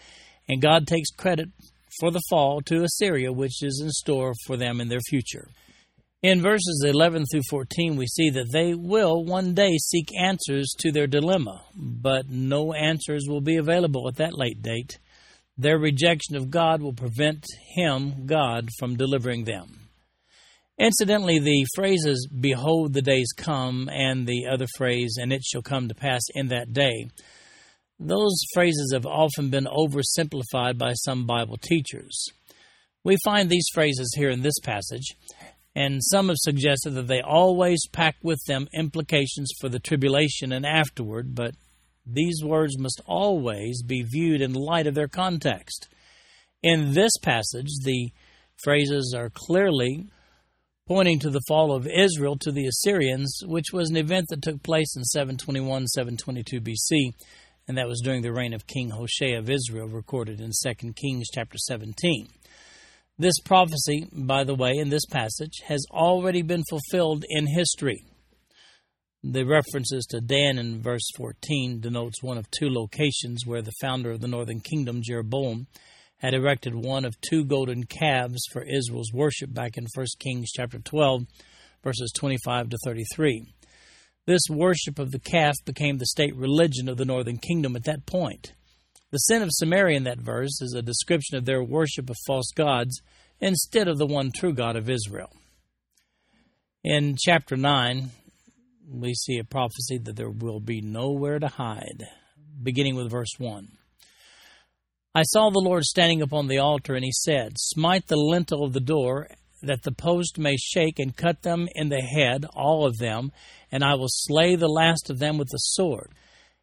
and 0.50 0.62
God 0.62 0.88
takes 0.88 1.10
credit 1.10 1.48
for 2.02 2.12
the 2.12 2.22
fall 2.30 2.60
to 2.64 2.84
Assyria, 2.84 3.32
which 3.32 3.64
is 3.64 3.80
in 3.82 3.92
store 3.92 4.34
for 4.46 4.58
them 4.58 4.82
in 4.82 4.90
their 4.90 5.00
future. 5.08 5.48
In 6.22 6.42
verses 6.42 6.84
11 6.86 7.28
through 7.32 7.44
14, 7.50 7.96
we 7.96 8.08
see 8.08 8.30
that 8.32 8.52
they 8.52 8.74
will 8.74 9.24
one 9.24 9.54
day 9.54 9.78
seek 9.78 10.10
answers 10.20 10.76
to 10.80 10.92
their 10.92 11.08
dilemma, 11.08 11.64
but 11.78 12.30
no 12.30 12.74
answers 12.74 13.24
will 13.30 13.40
be 13.40 13.56
available 13.56 14.06
at 14.10 14.18
that 14.18 14.38
late 14.38 14.62
date. 14.62 15.00
Their 15.58 15.80
rejection 15.80 16.36
of 16.36 16.52
God 16.52 16.82
will 16.82 16.92
prevent 16.92 17.46
Him, 17.74 18.26
God, 18.26 18.68
from 18.78 18.98
delivering 18.98 19.46
them. 19.46 19.87
Incidentally, 20.80 21.40
the 21.40 21.66
phrases, 21.76 22.28
Behold, 22.40 22.94
the 22.94 23.02
days 23.02 23.32
come, 23.36 23.90
and 23.92 24.28
the 24.28 24.46
other 24.52 24.68
phrase, 24.78 25.16
And 25.20 25.34
it 25.34 25.44
shall 25.44 25.62
come 25.62 25.88
to 25.88 25.96
pass 25.96 26.22
in 26.36 26.48
that 26.48 26.74
day, 26.74 27.10
those 28.00 28.40
phrases 28.54 28.92
have 28.94 29.08
often 29.08 29.50
been 29.50 29.66
oversimplified 29.66 30.78
by 30.78 30.94
some 30.94 31.26
Bible 31.26 31.58
teachers. 31.58 32.28
We 33.04 33.18
find 33.24 33.50
these 33.50 33.66
phrases 33.74 34.14
here 34.16 34.30
in 34.30 34.42
this 34.42 34.60
passage 34.60 35.16
and 35.78 36.04
some 36.04 36.30
have 36.30 36.38
suggested 36.40 36.96
that 36.96 37.06
they 37.06 37.22
always 37.22 37.80
pack 37.92 38.16
with 38.24 38.44
them 38.48 38.68
implications 38.74 39.52
for 39.62 39.70
the 39.70 39.78
tribulation 39.78 40.52
and 40.52 40.66
afterward, 40.66 41.36
but 41.36 41.54
these 42.04 42.42
words 42.44 42.80
must 42.80 43.00
always 43.06 43.84
be 43.84 44.02
viewed 44.02 44.42
in 44.42 44.54
light 44.54 44.88
of 44.88 44.96
their 44.96 45.08
context. 45.08 45.88
In 46.64 46.96
this 46.96 47.12
passage, 47.22 47.70
the 47.84 48.10
phrases 48.64 49.14
are 49.16 49.30
clearly 49.30 50.10
pointing 50.88 51.20
to 51.20 51.30
the 51.30 51.42
fall 51.48 51.76
of 51.76 51.86
Israel 51.86 52.38
to 52.38 52.52
the 52.52 52.66
Assyrians, 52.66 53.42
which 53.46 53.74
was 53.74 53.90
an 53.90 53.98
event 53.98 54.28
that 54.30 54.42
took 54.42 54.64
place 54.64 54.96
in 54.96 55.04
721 55.04 55.86
722 55.88 56.62
BC, 56.62 57.12
and 57.68 57.78
that 57.78 57.88
was 57.88 58.02
during 58.02 58.22
the 58.22 58.32
reign 58.32 58.54
of 58.54 58.66
King 58.66 58.92
Hoshea 58.92 59.34
of 59.34 59.50
Israel, 59.50 59.90
recorded 59.90 60.40
in 60.40 60.52
2 60.52 60.94
Kings 60.94 61.28
chapter 61.34 61.58
17. 61.58 62.30
This 63.20 63.38
prophecy, 63.44 64.08
by 64.14 64.46
the 64.46 64.56
way, 64.56 64.78
in 64.78 64.90
this 64.90 65.06
passage, 65.06 65.62
has 65.66 65.86
already 65.92 66.42
been 66.42 66.64
fulfilled 66.70 67.26
in 67.28 67.48
history. 67.48 68.06
The 69.24 69.44
references 69.44 70.06
to 70.12 70.22
Dan 70.22 70.58
in 70.58 70.82
verse 70.82 71.10
14 71.18 71.82
denotes 71.82 72.24
one 72.24 72.38
of 72.38 72.50
two 72.52 72.70
locations 72.70 73.46
where 73.46 73.62
the 73.62 73.74
founder 73.82 74.12
of 74.12 74.22
the 74.22 74.28
northern 74.28 74.62
kingdom, 74.62 75.02
Jeroboam, 75.04 75.68
had 76.18 76.34
erected 76.34 76.74
one 76.74 77.06
of 77.06 77.20
two 77.22 77.46
golden 77.46 77.84
calves 77.84 78.42
for 78.52 78.64
Israel's 78.64 79.14
worship 79.14 79.54
back 79.54 79.78
in 79.78 79.86
1 79.94 80.06
Kings 80.20 80.50
chapter 80.52 80.80
12, 80.80 81.24
verses 81.84 82.12
25 82.18 82.70
to 82.70 82.78
33. 82.84 83.46
This 84.26 84.42
worship 84.50 85.00
of 85.00 85.12
the 85.12 85.20
calf 85.20 85.56
became 85.66 85.98
the 85.98 86.06
state 86.06 86.36
religion 86.36 86.90
of 86.90 86.98
the 86.98 87.06
northern 87.06 87.38
kingdom 87.38 87.76
at 87.76 87.86
that 87.86 88.06
point. 88.06 88.54
The 89.12 89.20
sin 89.20 89.42
of 89.42 89.50
Samaria 89.52 89.96
in 89.96 90.04
that 90.04 90.20
verse 90.20 90.62
is 90.62 90.74
a 90.74 90.82
description 90.82 91.38
of 91.38 91.46
their 91.46 91.64
worship 91.64 92.10
of 92.10 92.18
false 92.26 92.52
gods 92.54 93.02
instead 93.40 93.88
of 93.88 93.98
the 93.98 94.06
one 94.06 94.32
true 94.36 94.54
God 94.54 94.76
of 94.76 94.90
Israel. 94.90 95.32
In 96.84 97.16
chapter 97.18 97.56
9, 97.56 98.10
we 98.90 99.14
see 99.14 99.38
a 99.38 99.44
prophecy 99.44 99.98
that 100.00 100.16
there 100.16 100.30
will 100.30 100.60
be 100.60 100.82
nowhere 100.82 101.40
to 101.40 101.48
hide, 101.48 102.04
beginning 102.62 102.96
with 102.96 103.12
verse 103.12 103.32
1. 103.38 103.77
I 105.18 105.24
saw 105.24 105.50
the 105.50 105.58
Lord 105.58 105.84
standing 105.84 106.22
upon 106.22 106.46
the 106.46 106.60
altar, 106.60 106.94
and 106.94 107.04
he 107.04 107.12
said, 107.12 107.54
Smite 107.58 108.06
the 108.06 108.18
lintel 108.18 108.64
of 108.64 108.74
the 108.74 108.80
door, 108.80 109.28
that 109.64 109.82
the 109.82 109.92
post 109.92 110.38
may 110.38 110.56
shake, 110.58 111.00
and 111.00 111.18
cut 111.18 111.42
them 111.42 111.68
in 111.74 111.90
the 111.90 112.04
head, 112.04 112.46
all 112.54 112.86
of 112.86 113.00
them, 113.00 113.32
and 113.72 113.84
I 113.84 113.96
will 113.96 114.12
slay 114.12 114.56
the 114.56 114.68
last 114.68 115.10
of 115.10 115.18
them 115.18 115.40
with 115.40 115.48
the 115.48 115.58
sword. 115.58 116.12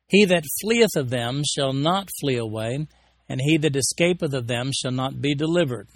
He 0.06 0.24
that 0.26 0.44
fleeth 0.62 0.94
of 0.94 1.10
them 1.10 1.42
shall 1.44 1.72
not 1.72 2.10
flee 2.20 2.36
away, 2.36 2.86
and 3.28 3.40
he 3.40 3.56
that 3.56 3.74
escapeth 3.74 4.32
of 4.32 4.46
them 4.46 4.70
shall 4.72 4.92
not 4.92 5.20
be 5.20 5.34
delivered. 5.34 5.88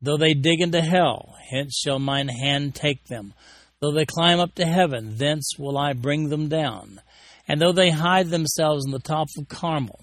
Though 0.00 0.18
they 0.18 0.34
dig 0.34 0.60
into 0.60 0.80
hell, 0.80 1.34
hence 1.50 1.82
shall 1.84 1.98
mine 1.98 2.28
hand 2.28 2.76
take 2.76 3.06
them. 3.06 3.34
Though 3.80 3.90
they 3.90 4.06
climb 4.06 4.38
up 4.38 4.54
to 4.54 4.66
heaven, 4.66 5.16
thence 5.16 5.58
will 5.58 5.76
I 5.76 5.94
bring 5.94 6.28
them 6.28 6.46
down. 6.46 7.00
And 7.48 7.60
though 7.60 7.72
they 7.72 7.90
hide 7.90 8.28
themselves 8.28 8.86
in 8.86 8.92
the 8.92 9.00
top 9.00 9.26
of 9.36 9.48
Carmel, 9.48 9.98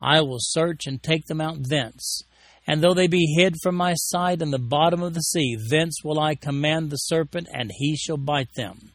I 0.00 0.20
will 0.20 0.38
search 0.40 0.86
and 0.86 1.02
take 1.02 1.26
them 1.26 1.40
out 1.40 1.68
thence. 1.68 2.22
And 2.66 2.82
though 2.82 2.94
they 2.94 3.06
be 3.06 3.34
hid 3.36 3.54
from 3.62 3.76
my 3.76 3.94
sight 3.94 4.42
in 4.42 4.50
the 4.50 4.58
bottom 4.58 5.02
of 5.02 5.14
the 5.14 5.20
sea, 5.20 5.56
thence 5.70 6.04
will 6.04 6.20
I 6.20 6.34
command 6.34 6.90
the 6.90 6.96
serpent, 6.96 7.48
and 7.52 7.70
he 7.74 7.96
shall 7.96 8.18
bite 8.18 8.52
them. 8.56 8.92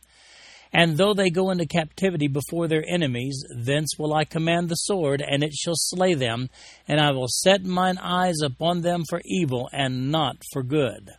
And 0.72 0.98
though 0.98 1.13
they 1.13 1.29
go 1.29 1.51
into 1.51 1.67
captivity 1.67 2.27
before 2.27 2.67
their 2.67 2.83
enemies, 2.88 3.43
thence 3.55 3.98
will 3.98 4.13
I 4.13 4.25
command 4.25 4.69
the 4.69 4.75
sword, 4.75 5.22
and 5.22 5.43
it 5.43 5.53
shall 5.53 5.75
slay 5.75 6.15
them, 6.15 6.50
and 6.88 7.00
I 7.00 7.12
will 7.12 7.27
set 7.27 7.63
mine 7.63 8.00
eyes 8.00 8.41
upon 8.43 8.81
them 8.81 9.03
for 9.07 9.22
evil, 9.25 9.69
and 9.72 10.12
not 10.12 10.38
for 10.51 10.63
good. 10.63 11.12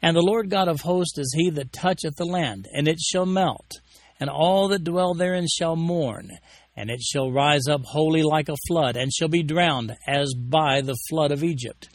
And 0.00 0.16
the 0.16 0.22
Lord 0.22 0.48
God 0.48 0.68
of 0.68 0.82
hosts 0.82 1.18
is 1.18 1.34
he 1.36 1.50
that 1.50 1.72
toucheth 1.72 2.16
the 2.16 2.24
land, 2.24 2.66
and 2.72 2.88
it 2.88 2.98
shall 2.98 3.26
melt, 3.26 3.80
and 4.20 4.30
all 4.30 4.68
that 4.68 4.84
dwell 4.84 5.12
therein 5.12 5.46
shall 5.46 5.76
mourn, 5.76 6.30
and 6.78 6.90
it 6.90 7.02
shall 7.02 7.32
rise 7.32 7.66
up 7.68 7.82
wholly 7.84 8.22
like 8.22 8.48
a 8.48 8.54
flood, 8.68 8.96
and 8.96 9.12
shall 9.12 9.26
be 9.26 9.42
drowned 9.42 9.96
as 10.06 10.32
by 10.32 10.80
the 10.80 10.96
flood 11.10 11.32
of 11.32 11.42
Egypt. 11.42 11.88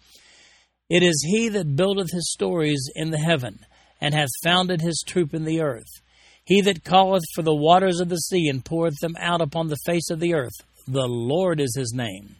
It 0.89 1.03
is 1.03 1.25
he 1.25 1.47
that 1.49 1.77
buildeth 1.77 2.11
his 2.11 2.29
stories 2.33 2.91
in 2.93 3.09
the 3.09 3.17
heaven, 3.17 3.59
and 4.01 4.13
hath 4.13 4.27
founded 4.43 4.81
his 4.81 5.01
troop 5.07 5.33
in 5.33 5.45
the 5.45 5.61
earth. 5.61 6.01
He 6.43 6.59
that 6.61 6.83
calleth 6.83 7.23
for 7.33 7.43
the 7.43 7.55
waters 7.55 8.01
of 8.01 8.09
the 8.09 8.17
sea, 8.17 8.49
and 8.49 8.65
poureth 8.65 8.99
them 8.99 9.15
out 9.19 9.39
upon 9.39 9.69
the 9.69 9.79
face 9.85 10.09
of 10.09 10.19
the 10.19 10.33
earth. 10.33 10.51
The 10.85 11.07
Lord 11.07 11.61
is 11.61 11.77
his 11.77 11.93
name. 11.95 12.35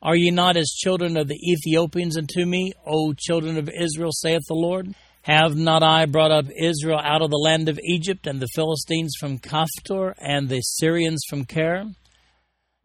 Are 0.00 0.14
ye 0.14 0.30
not 0.30 0.56
as 0.56 0.68
children 0.70 1.16
of 1.16 1.26
the 1.26 1.40
Ethiopians 1.50 2.16
unto 2.16 2.46
me, 2.46 2.72
O 2.86 3.12
children 3.12 3.58
of 3.58 3.68
Israel, 3.68 4.12
saith 4.12 4.42
the 4.46 4.54
Lord? 4.54 4.94
Have 5.22 5.54
not 5.54 5.84
I 5.84 6.06
brought 6.06 6.32
up 6.32 6.46
Israel 6.50 6.98
out 6.98 7.22
of 7.22 7.30
the 7.30 7.36
land 7.36 7.68
of 7.68 7.78
Egypt, 7.84 8.26
and 8.26 8.40
the 8.40 8.48
Philistines 8.56 9.14
from 9.20 9.38
Caphtor, 9.38 10.16
and 10.18 10.48
the 10.48 10.60
Syrians 10.60 11.22
from 11.30 11.44
Kir? 11.44 11.84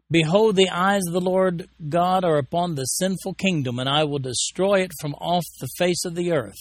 Behold, 0.08 0.54
the 0.54 0.70
eyes 0.70 1.02
of 1.08 1.14
the 1.14 1.20
Lord 1.20 1.68
God 1.88 2.24
are 2.24 2.38
upon 2.38 2.76
the 2.76 2.84
sinful 2.84 3.34
kingdom, 3.34 3.80
and 3.80 3.88
I 3.88 4.04
will 4.04 4.20
destroy 4.20 4.82
it 4.82 4.92
from 5.00 5.14
off 5.14 5.44
the 5.58 5.68
face 5.78 6.04
of 6.04 6.14
the 6.14 6.30
earth, 6.30 6.60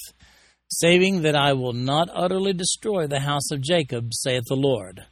saving 0.67 1.21
that 1.21 1.35
I 1.35 1.53
will 1.53 1.73
not 1.73 2.09
utterly 2.11 2.53
destroy 2.53 3.05
the 3.05 3.19
house 3.19 3.51
of 3.51 3.61
Jacob, 3.61 4.15
saith 4.15 4.45
the 4.47 4.55
Lord. 4.55 5.05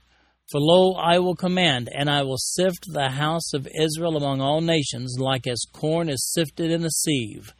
For 0.51 0.59
lo, 0.59 0.93
I 0.93 1.19
will 1.19 1.35
command, 1.35 1.89
and 1.93 2.09
I 2.09 2.23
will 2.23 2.39
sift 2.39 2.87
the 2.87 3.09
house 3.09 3.53
of 3.53 3.67
Israel 3.79 4.17
among 4.17 4.41
all 4.41 4.61
nations, 4.61 5.17
like 5.19 5.45
as 5.45 5.61
corn 5.71 6.09
is 6.09 6.33
sifted 6.33 6.71
in 6.71 6.83
a 6.83 6.89
sieve 6.89 7.53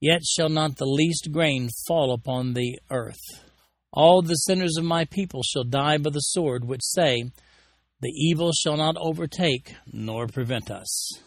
Yet 0.00 0.24
shall 0.24 0.48
not 0.48 0.76
the 0.76 0.86
least 0.86 1.30
grain 1.32 1.70
fall 1.86 2.12
upon 2.12 2.52
the 2.52 2.78
earth. 2.90 3.22
All 3.92 4.22
the 4.22 4.34
sinners 4.34 4.76
of 4.76 4.84
my 4.84 5.04
people 5.04 5.42
shall 5.42 5.64
die 5.64 5.98
by 5.98 6.10
the 6.10 6.18
sword, 6.18 6.64
which 6.64 6.82
say, 6.82 7.30
The 8.00 8.10
evil 8.10 8.52
shall 8.52 8.76
not 8.76 8.96
overtake 8.98 9.74
nor 9.92 10.26
prevent 10.26 10.70
us. 10.70 11.20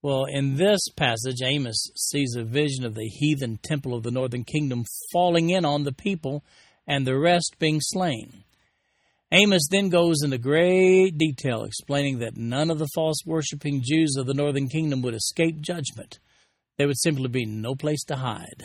Well, 0.00 0.26
in 0.26 0.54
this 0.54 0.88
passage, 0.96 1.42
Amos 1.42 1.90
sees 1.96 2.36
a 2.36 2.44
vision 2.44 2.84
of 2.84 2.94
the 2.94 3.08
heathen 3.08 3.58
temple 3.62 3.94
of 3.94 4.04
the 4.04 4.12
northern 4.12 4.44
kingdom 4.44 4.84
falling 5.12 5.50
in 5.50 5.64
on 5.64 5.82
the 5.82 5.92
people 5.92 6.44
and 6.86 7.04
the 7.04 7.18
rest 7.18 7.56
being 7.58 7.80
slain. 7.80 8.44
Amos 9.32 9.66
then 9.68 9.88
goes 9.88 10.22
into 10.22 10.38
great 10.38 11.18
detail 11.18 11.64
explaining 11.64 12.20
that 12.20 12.36
none 12.36 12.70
of 12.70 12.78
the 12.78 12.88
false 12.94 13.18
worshipping 13.26 13.82
Jews 13.84 14.14
of 14.16 14.26
the 14.26 14.34
northern 14.34 14.68
kingdom 14.68 15.02
would 15.02 15.14
escape 15.14 15.60
judgment 15.60 16.20
there 16.76 16.86
would 16.86 16.98
simply 16.98 17.28
be 17.28 17.44
no 17.44 17.74
place 17.74 18.04
to 18.04 18.16
hide. 18.16 18.64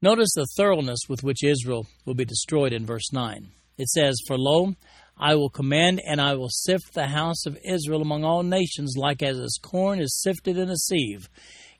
Notice 0.00 0.32
the 0.34 0.46
thoroughness 0.56 1.00
with 1.08 1.22
which 1.22 1.44
Israel 1.44 1.86
will 2.04 2.14
be 2.14 2.24
destroyed 2.24 2.72
in 2.72 2.84
verse 2.84 3.12
9. 3.12 3.48
It 3.78 3.88
says, 3.88 4.16
For 4.26 4.36
lo, 4.36 4.74
I 5.16 5.34
will 5.36 5.50
command 5.50 6.02
and 6.04 6.20
I 6.20 6.34
will 6.34 6.48
sift 6.50 6.94
the 6.94 7.06
house 7.06 7.46
of 7.46 7.58
Israel 7.64 8.02
among 8.02 8.24
all 8.24 8.42
nations, 8.42 8.96
like 8.96 9.22
as 9.22 9.58
corn 9.62 10.00
is 10.00 10.20
sifted 10.20 10.58
in 10.58 10.68
a 10.68 10.76
sieve, 10.76 11.28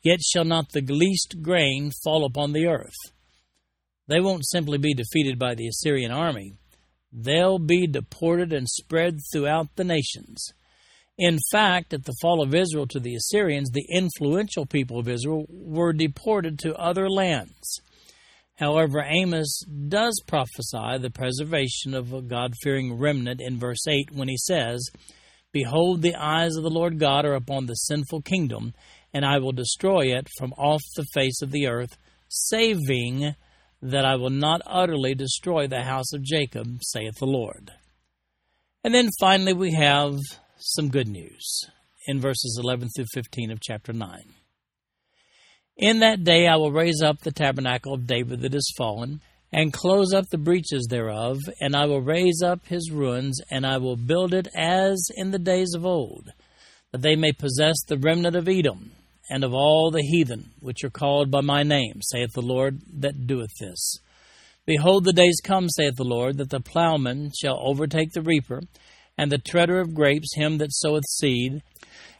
yet 0.03 0.21
shall 0.21 0.45
not 0.45 0.71
the 0.73 0.83
least 0.83 1.43
grain 1.43 1.91
fall 2.05 2.25
upon 2.25 2.53
the 2.53 2.67
earth. 2.67 2.95
They 4.07 4.21
won't 4.21 4.47
simply 4.47 4.79
be 4.79 4.95
defeated 4.95 5.39
by 5.39 5.55
the 5.55 5.67
Assyrian 5.67 6.13
army, 6.13 6.55
they'll 7.13 7.59
be 7.59 7.87
deported 7.87 8.53
and 8.53 8.69
spread 8.69 9.19
throughout 9.33 9.77
the 9.77 9.85
nations. 9.85 10.53
In 11.19 11.39
fact, 11.51 11.93
at 11.93 12.05
the 12.05 12.17
fall 12.23 12.43
of 12.43 12.55
Israel 12.55 12.87
to 12.89 13.01
the 13.01 13.15
Assyrians, 13.15 13.71
the 13.71 13.87
influential 13.91 14.67
people 14.67 14.99
of 14.99 15.09
Israel 15.09 15.45
were 15.49 15.93
deported 15.93 16.59
to 16.61 16.75
other 16.77 17.09
lands. 17.09 17.81
However, 18.57 19.03
Amos 19.03 19.65
does 19.89 20.21
prophesy 20.27 20.99
the 20.99 21.11
preservation 21.13 21.95
of 21.95 22.13
a 22.13 22.23
God 22.23 22.55
fearing 22.63 22.99
remnant 22.99 23.41
in 23.41 23.59
verse 23.59 23.87
8 23.87 24.11
when 24.13 24.29
he 24.29 24.37
says, 24.37 24.89
Behold, 25.53 26.01
the 26.01 26.15
eyes 26.15 26.57
of 26.57 26.63
the 26.63 26.71
Lord 26.71 26.99
God 26.99 27.25
are 27.25 27.35
upon 27.35 27.67
the 27.67 27.75
sinful 27.75 28.23
kingdom, 28.23 28.73
and 29.13 29.25
I 29.25 29.39
will 29.39 29.53
destroy 29.53 30.17
it 30.17 30.29
from 30.39 30.53
off 30.55 30.81
the 30.97 31.07
face 31.13 31.43
of 31.43 31.51
the 31.51 31.67
earth, 31.67 31.99
saving 32.29 33.35
that 33.83 34.05
I 34.05 34.17
will 34.17 34.31
not 34.31 34.63
utterly 34.65 35.15
destroy 35.15 35.67
the 35.67 35.83
house 35.83 36.13
of 36.15 36.23
Jacob, 36.23 36.79
saith 36.83 37.17
the 37.19 37.27
Lord. 37.27 37.71
And 38.85 38.95
then 38.95 39.11
finally, 39.21 39.53
we 39.53 39.73
have 39.75 40.19
some 40.65 40.91
good 40.91 41.09
news 41.09 41.65
in 42.07 42.21
verses 42.21 42.59
11 42.63 42.89
through 42.95 43.07
15 43.13 43.51
of 43.51 43.61
chapter 43.61 43.93
9. 43.93 44.19
In 45.77 45.99
that 46.01 46.23
day 46.23 46.47
I 46.47 46.57
will 46.57 46.71
raise 46.71 47.03
up 47.03 47.21
the 47.21 47.33
tabernacle 47.33 47.95
of 47.95 48.07
David 48.07 48.43
that 48.43 48.55
is 48.55 48.73
fallen, 48.77 49.21
and 49.53 49.73
close 49.73 50.15
up 50.15 50.27
the 50.31 50.39
breaches 50.39 50.87
thereof, 50.89 51.39
and 51.61 51.75
I 51.75 51.87
will 51.87 52.01
raise 52.01 52.43
up 52.43 52.67
his 52.67 52.91
ruins, 52.93 53.41
and 53.51 53.67
I 53.67 53.79
will 53.79 53.97
build 53.97 54.33
it 54.33 54.47
as 54.57 55.05
in 55.17 55.33
the 55.33 55.39
days 55.39 55.75
of 55.75 55.85
old, 55.85 56.33
that 56.93 57.03
they 57.03 57.17
may 57.17 57.33
possess 57.33 57.77
the 57.87 57.99
remnant 57.99 58.37
of 58.37 58.49
Edom, 58.49 58.93
and 59.29 59.43
of 59.43 59.53
all 59.53 59.91
the 59.91 60.03
heathen 60.03 60.53
which 60.61 60.85
are 60.85 60.91
called 60.91 61.31
by 61.31 61.41
my 61.41 61.65
name, 61.65 62.01
saith 62.03 62.31
the 62.35 62.41
Lord 62.41 62.81
that 63.01 63.27
doeth 63.27 63.53
this. 63.61 63.99
Behold, 64.65 65.05
the 65.05 65.13
days 65.13 65.41
come, 65.43 65.69
saith 65.69 65.97
the 65.97 66.05
Lord, 66.05 66.39
that 66.39 66.51
the 66.51 66.61
plowman 66.61 67.33
shall 67.37 67.59
overtake 67.61 68.13
the 68.13 68.23
reaper, 68.23 68.63
and 69.23 69.31
the 69.31 69.39
treader 69.39 69.79
of 69.79 69.95
grapes 69.95 70.35
him 70.35 70.59
that 70.59 70.73
soweth 70.73 71.05
seed, 71.09 71.63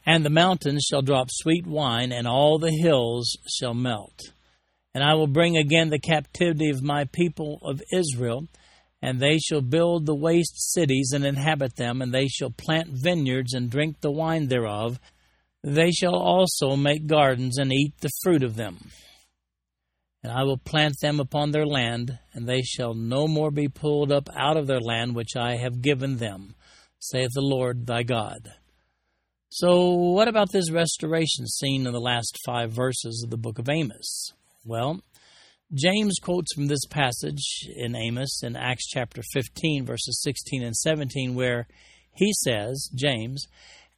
and 0.05 0.23
the 0.23 0.29
mountains 0.29 0.87
shall 0.89 1.01
drop 1.01 1.27
sweet 1.29 1.67
wine, 1.67 2.13
and 2.13 2.25
all 2.25 2.57
the 2.57 2.71
hills 2.71 3.35
shall 3.45 3.73
melt. 3.73 4.17
And 4.95 5.03
I 5.03 5.13
will 5.15 5.27
bring 5.27 5.57
again 5.57 5.89
the 5.89 5.99
captivity 5.99 6.69
of 6.69 6.81
my 6.81 7.03
people 7.03 7.59
of 7.61 7.81
Israel, 7.91 8.47
and 9.01 9.19
they 9.19 9.37
shall 9.37 9.59
build 9.59 10.05
the 10.05 10.15
waste 10.15 10.71
cities 10.71 11.11
and 11.13 11.25
inhabit 11.25 11.75
them, 11.75 12.01
and 12.01 12.13
they 12.13 12.29
shall 12.29 12.51
plant 12.51 12.87
vineyards 12.93 13.53
and 13.53 13.69
drink 13.69 13.99
the 13.99 14.11
wine 14.11 14.47
thereof. 14.47 14.97
They 15.61 15.91
shall 15.91 16.15
also 16.15 16.77
make 16.77 17.05
gardens 17.05 17.57
and 17.57 17.73
eat 17.73 17.95
the 17.99 18.11
fruit 18.23 18.43
of 18.43 18.55
them. 18.55 18.77
And 20.23 20.31
I 20.31 20.43
will 20.43 20.57
plant 20.57 20.95
them 21.01 21.19
upon 21.19 21.51
their 21.51 21.65
land, 21.65 22.17
and 22.33 22.47
they 22.47 22.61
shall 22.61 22.93
no 22.93 23.27
more 23.27 23.51
be 23.51 23.67
pulled 23.67 24.09
up 24.09 24.29
out 24.37 24.55
of 24.55 24.67
their 24.67 24.79
land 24.79 25.15
which 25.15 25.35
I 25.35 25.57
have 25.57 25.81
given 25.81 26.15
them, 26.15 26.55
saith 27.03 27.31
the 27.33 27.41
Lord 27.41 27.85
thy 27.85 28.03
God. 28.03 28.53
So, 29.49 29.91
what 29.91 30.27
about 30.27 30.51
this 30.51 30.71
restoration 30.71 31.45
seen 31.47 31.85
in 31.85 31.93
the 31.93 31.99
last 31.99 32.37
five 32.45 32.71
verses 32.71 33.21
of 33.23 33.29
the 33.29 33.37
book 33.37 33.59
of 33.59 33.69
Amos? 33.69 34.31
Well, 34.63 35.01
James 35.73 36.17
quotes 36.21 36.53
from 36.53 36.67
this 36.67 36.85
passage 36.85 37.67
in 37.75 37.95
Amos 37.95 38.41
in 38.41 38.55
Acts 38.55 38.87
chapter 38.87 39.21
15, 39.33 39.85
verses 39.85 40.21
16 40.23 40.63
and 40.63 40.75
17, 40.75 41.35
where 41.35 41.67
he 42.13 42.31
says, 42.33 42.89
James, 42.95 43.47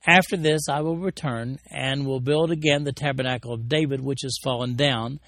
After 0.08 0.36
this 0.36 0.68
I 0.68 0.82
will 0.82 0.98
return 0.98 1.60
and 1.70 2.06
will 2.06 2.20
build 2.20 2.52
again 2.52 2.84
the 2.84 2.92
tabernacle 2.92 3.54
of 3.54 3.70
David, 3.70 4.02
which 4.02 4.24
is 4.24 4.40
fallen 4.44 4.76
down 4.76 5.20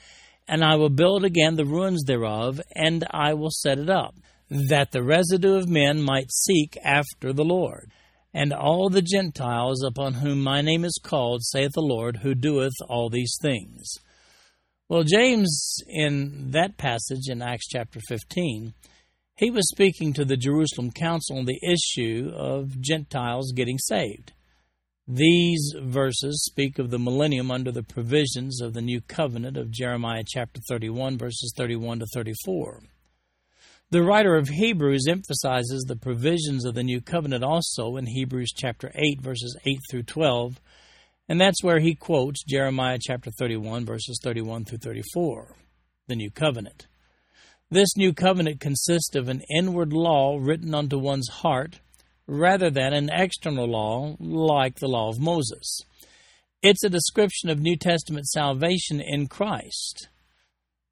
and 0.47 0.63
I 0.63 0.75
will 0.75 0.89
build 0.89 1.25
again 1.25 1.55
the 1.55 1.65
ruins 1.65 2.03
thereof, 2.05 2.61
and 2.73 3.05
I 3.11 3.33
will 3.33 3.51
set 3.51 3.79
it 3.79 3.89
up, 3.89 4.15
that 4.49 4.91
the 4.91 5.03
residue 5.03 5.55
of 5.55 5.69
men 5.69 6.01
might 6.01 6.31
seek 6.31 6.77
after 6.83 7.33
the 7.33 7.45
Lord. 7.45 7.91
And 8.33 8.53
all 8.53 8.89
the 8.89 9.01
Gentiles 9.01 9.83
upon 9.83 10.15
whom 10.15 10.41
my 10.43 10.61
name 10.61 10.85
is 10.85 10.99
called, 11.03 11.43
saith 11.43 11.71
the 11.73 11.81
Lord, 11.81 12.17
who 12.17 12.35
doeth 12.35 12.75
all 12.87 13.09
these 13.09 13.35
things. 13.41 13.93
Well, 14.89 15.03
James, 15.03 15.79
in 15.87 16.51
that 16.51 16.77
passage 16.77 17.27
in 17.27 17.41
Acts 17.41 17.67
chapter 17.67 17.99
15, 18.07 18.73
he 19.35 19.51
was 19.51 19.67
speaking 19.69 20.13
to 20.13 20.25
the 20.25 20.37
Jerusalem 20.37 20.91
council 20.91 21.37
on 21.37 21.45
the 21.45 21.59
issue 21.61 22.31
of 22.33 22.79
Gentiles 22.79 23.53
getting 23.55 23.77
saved. 23.77 24.33
These 25.07 25.73
verses 25.81 26.43
speak 26.43 26.79
of 26.79 26.89
the 26.89 26.99
millennium 26.99 27.49
under 27.49 27.71
the 27.71 27.83
provisions 27.83 28.61
of 28.61 28.73
the 28.73 28.81
new 28.81 28.99
covenant 29.01 29.55
of 29.55 29.71
Jeremiah 29.71 30.23
chapter 30.25 30.59
31, 30.67 31.17
verses 31.17 31.53
31 31.55 31.99
to 31.99 32.05
34. 32.13 32.81
The 33.89 34.03
writer 34.03 34.35
of 34.35 34.49
Hebrews 34.49 35.05
emphasizes 35.07 35.85
the 35.87 35.95
provisions 35.95 36.65
of 36.65 36.75
the 36.75 36.83
new 36.83 36.99
covenant 36.99 37.45
also 37.45 37.95
in 37.95 38.05
Hebrews 38.05 38.51
chapter 38.53 38.91
8, 38.93 39.21
verses 39.21 39.57
8 39.65 39.79
through 39.89 40.03
12, 40.03 40.59
and 41.29 41.39
that's 41.39 41.63
where 41.63 41.79
he 41.79 41.95
quotes 41.95 42.43
Jeremiah 42.43 42.97
chapter 43.01 43.31
31, 43.39 43.85
verses 43.85 44.19
31 44.21 44.65
through 44.65 44.79
34, 44.79 45.55
the 46.07 46.17
new 46.17 46.29
covenant. 46.29 46.87
This 47.71 47.95
new 47.95 48.11
covenant 48.11 48.59
consists 48.59 49.15
of 49.15 49.29
an 49.29 49.41
inward 49.57 49.93
law 49.93 50.37
written 50.37 50.75
unto 50.75 50.97
one's 50.97 51.29
heart 51.29 51.79
rather 52.27 52.69
than 52.69 52.91
an 52.91 53.09
external 53.09 53.71
law 53.71 54.17
like 54.19 54.79
the 54.79 54.89
law 54.89 55.07
of 55.07 55.17
Moses. 55.17 55.79
It's 56.61 56.83
a 56.83 56.89
description 56.89 57.49
of 57.49 57.61
New 57.61 57.77
Testament 57.77 58.25
salvation 58.27 58.99
in 58.99 59.27
Christ. 59.27 60.09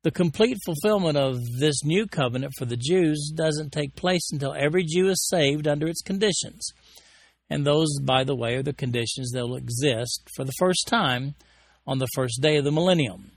The 0.05 0.11
complete 0.11 0.59
fulfillment 0.63 1.17
of 1.17 1.39
this 1.57 1.83
new 1.83 2.05
covenant 2.05 2.53
for 2.59 2.65
the 2.65 2.77
Jews 2.77 3.33
doesn't 3.35 3.71
take 3.71 3.95
place 3.95 4.29
until 4.31 4.53
every 4.53 4.83
Jew 4.83 5.09
is 5.09 5.27
saved 5.27 5.67
under 5.67 5.87
its 5.87 6.03
conditions. 6.03 6.63
And 7.49 7.65
those, 7.65 7.87
by 8.03 8.23
the 8.23 8.35
way, 8.35 8.53
are 8.53 8.61
the 8.61 8.71
conditions 8.71 9.31
that 9.31 9.47
will 9.47 9.55
exist 9.55 10.29
for 10.35 10.43
the 10.43 10.53
first 10.59 10.85
time 10.85 11.33
on 11.87 11.97
the 11.97 12.07
first 12.13 12.39
day 12.39 12.57
of 12.57 12.65
the 12.65 12.71
millennium. 12.71 13.31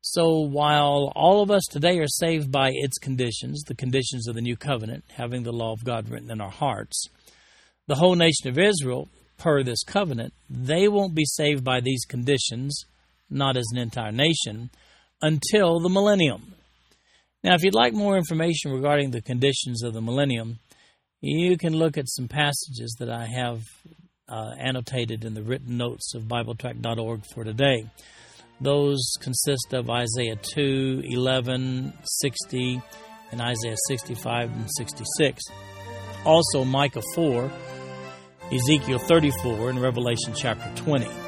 So 0.00 0.38
while 0.38 1.12
all 1.16 1.42
of 1.42 1.50
us 1.50 1.64
today 1.68 1.98
are 1.98 2.06
saved 2.06 2.52
by 2.52 2.70
its 2.72 2.98
conditions, 2.98 3.64
the 3.64 3.74
conditions 3.74 4.28
of 4.28 4.36
the 4.36 4.40
new 4.40 4.56
covenant, 4.56 5.02
having 5.16 5.42
the 5.42 5.50
law 5.50 5.72
of 5.72 5.82
God 5.82 6.08
written 6.08 6.30
in 6.30 6.40
our 6.40 6.48
hearts, 6.48 7.08
the 7.88 7.96
whole 7.96 8.14
nation 8.14 8.48
of 8.48 8.56
Israel, 8.56 9.08
per 9.36 9.64
this 9.64 9.82
covenant, 9.82 10.32
they 10.48 10.86
won't 10.86 11.16
be 11.16 11.24
saved 11.24 11.64
by 11.64 11.80
these 11.80 12.04
conditions, 12.04 12.84
not 13.28 13.56
as 13.56 13.66
an 13.72 13.78
entire 13.78 14.12
nation, 14.12 14.70
until 15.20 15.80
the 15.80 15.88
millennium. 15.88 16.54
Now, 17.44 17.54
if 17.54 17.62
you'd 17.62 17.74
like 17.74 17.92
more 17.92 18.16
information 18.16 18.72
regarding 18.72 19.10
the 19.10 19.22
conditions 19.22 19.82
of 19.82 19.92
the 19.94 20.00
millennium, 20.00 20.58
you 21.20 21.56
can 21.56 21.72
look 21.72 21.96
at 21.96 22.08
some 22.08 22.28
passages 22.28 22.96
that 22.98 23.10
I 23.10 23.26
have 23.26 23.62
uh, 24.28 24.54
annotated 24.58 25.24
in 25.24 25.34
the 25.34 25.42
written 25.42 25.76
notes 25.76 26.14
of 26.14 26.22
BibleTrack.org 26.24 27.22
for 27.32 27.44
today. 27.44 27.86
Those 28.60 29.14
consist 29.20 29.72
of 29.72 29.88
Isaiah 29.88 30.36
2, 30.36 31.02
11, 31.04 31.92
60, 32.02 32.82
and 33.30 33.40
Isaiah 33.40 33.76
65 33.86 34.50
and 34.50 34.68
66. 34.76 35.42
Also, 36.24 36.64
Micah 36.64 37.02
4, 37.14 37.50
Ezekiel 38.52 38.98
34, 38.98 39.70
and 39.70 39.80
Revelation 39.80 40.32
chapter 40.34 40.70
20. 40.82 41.27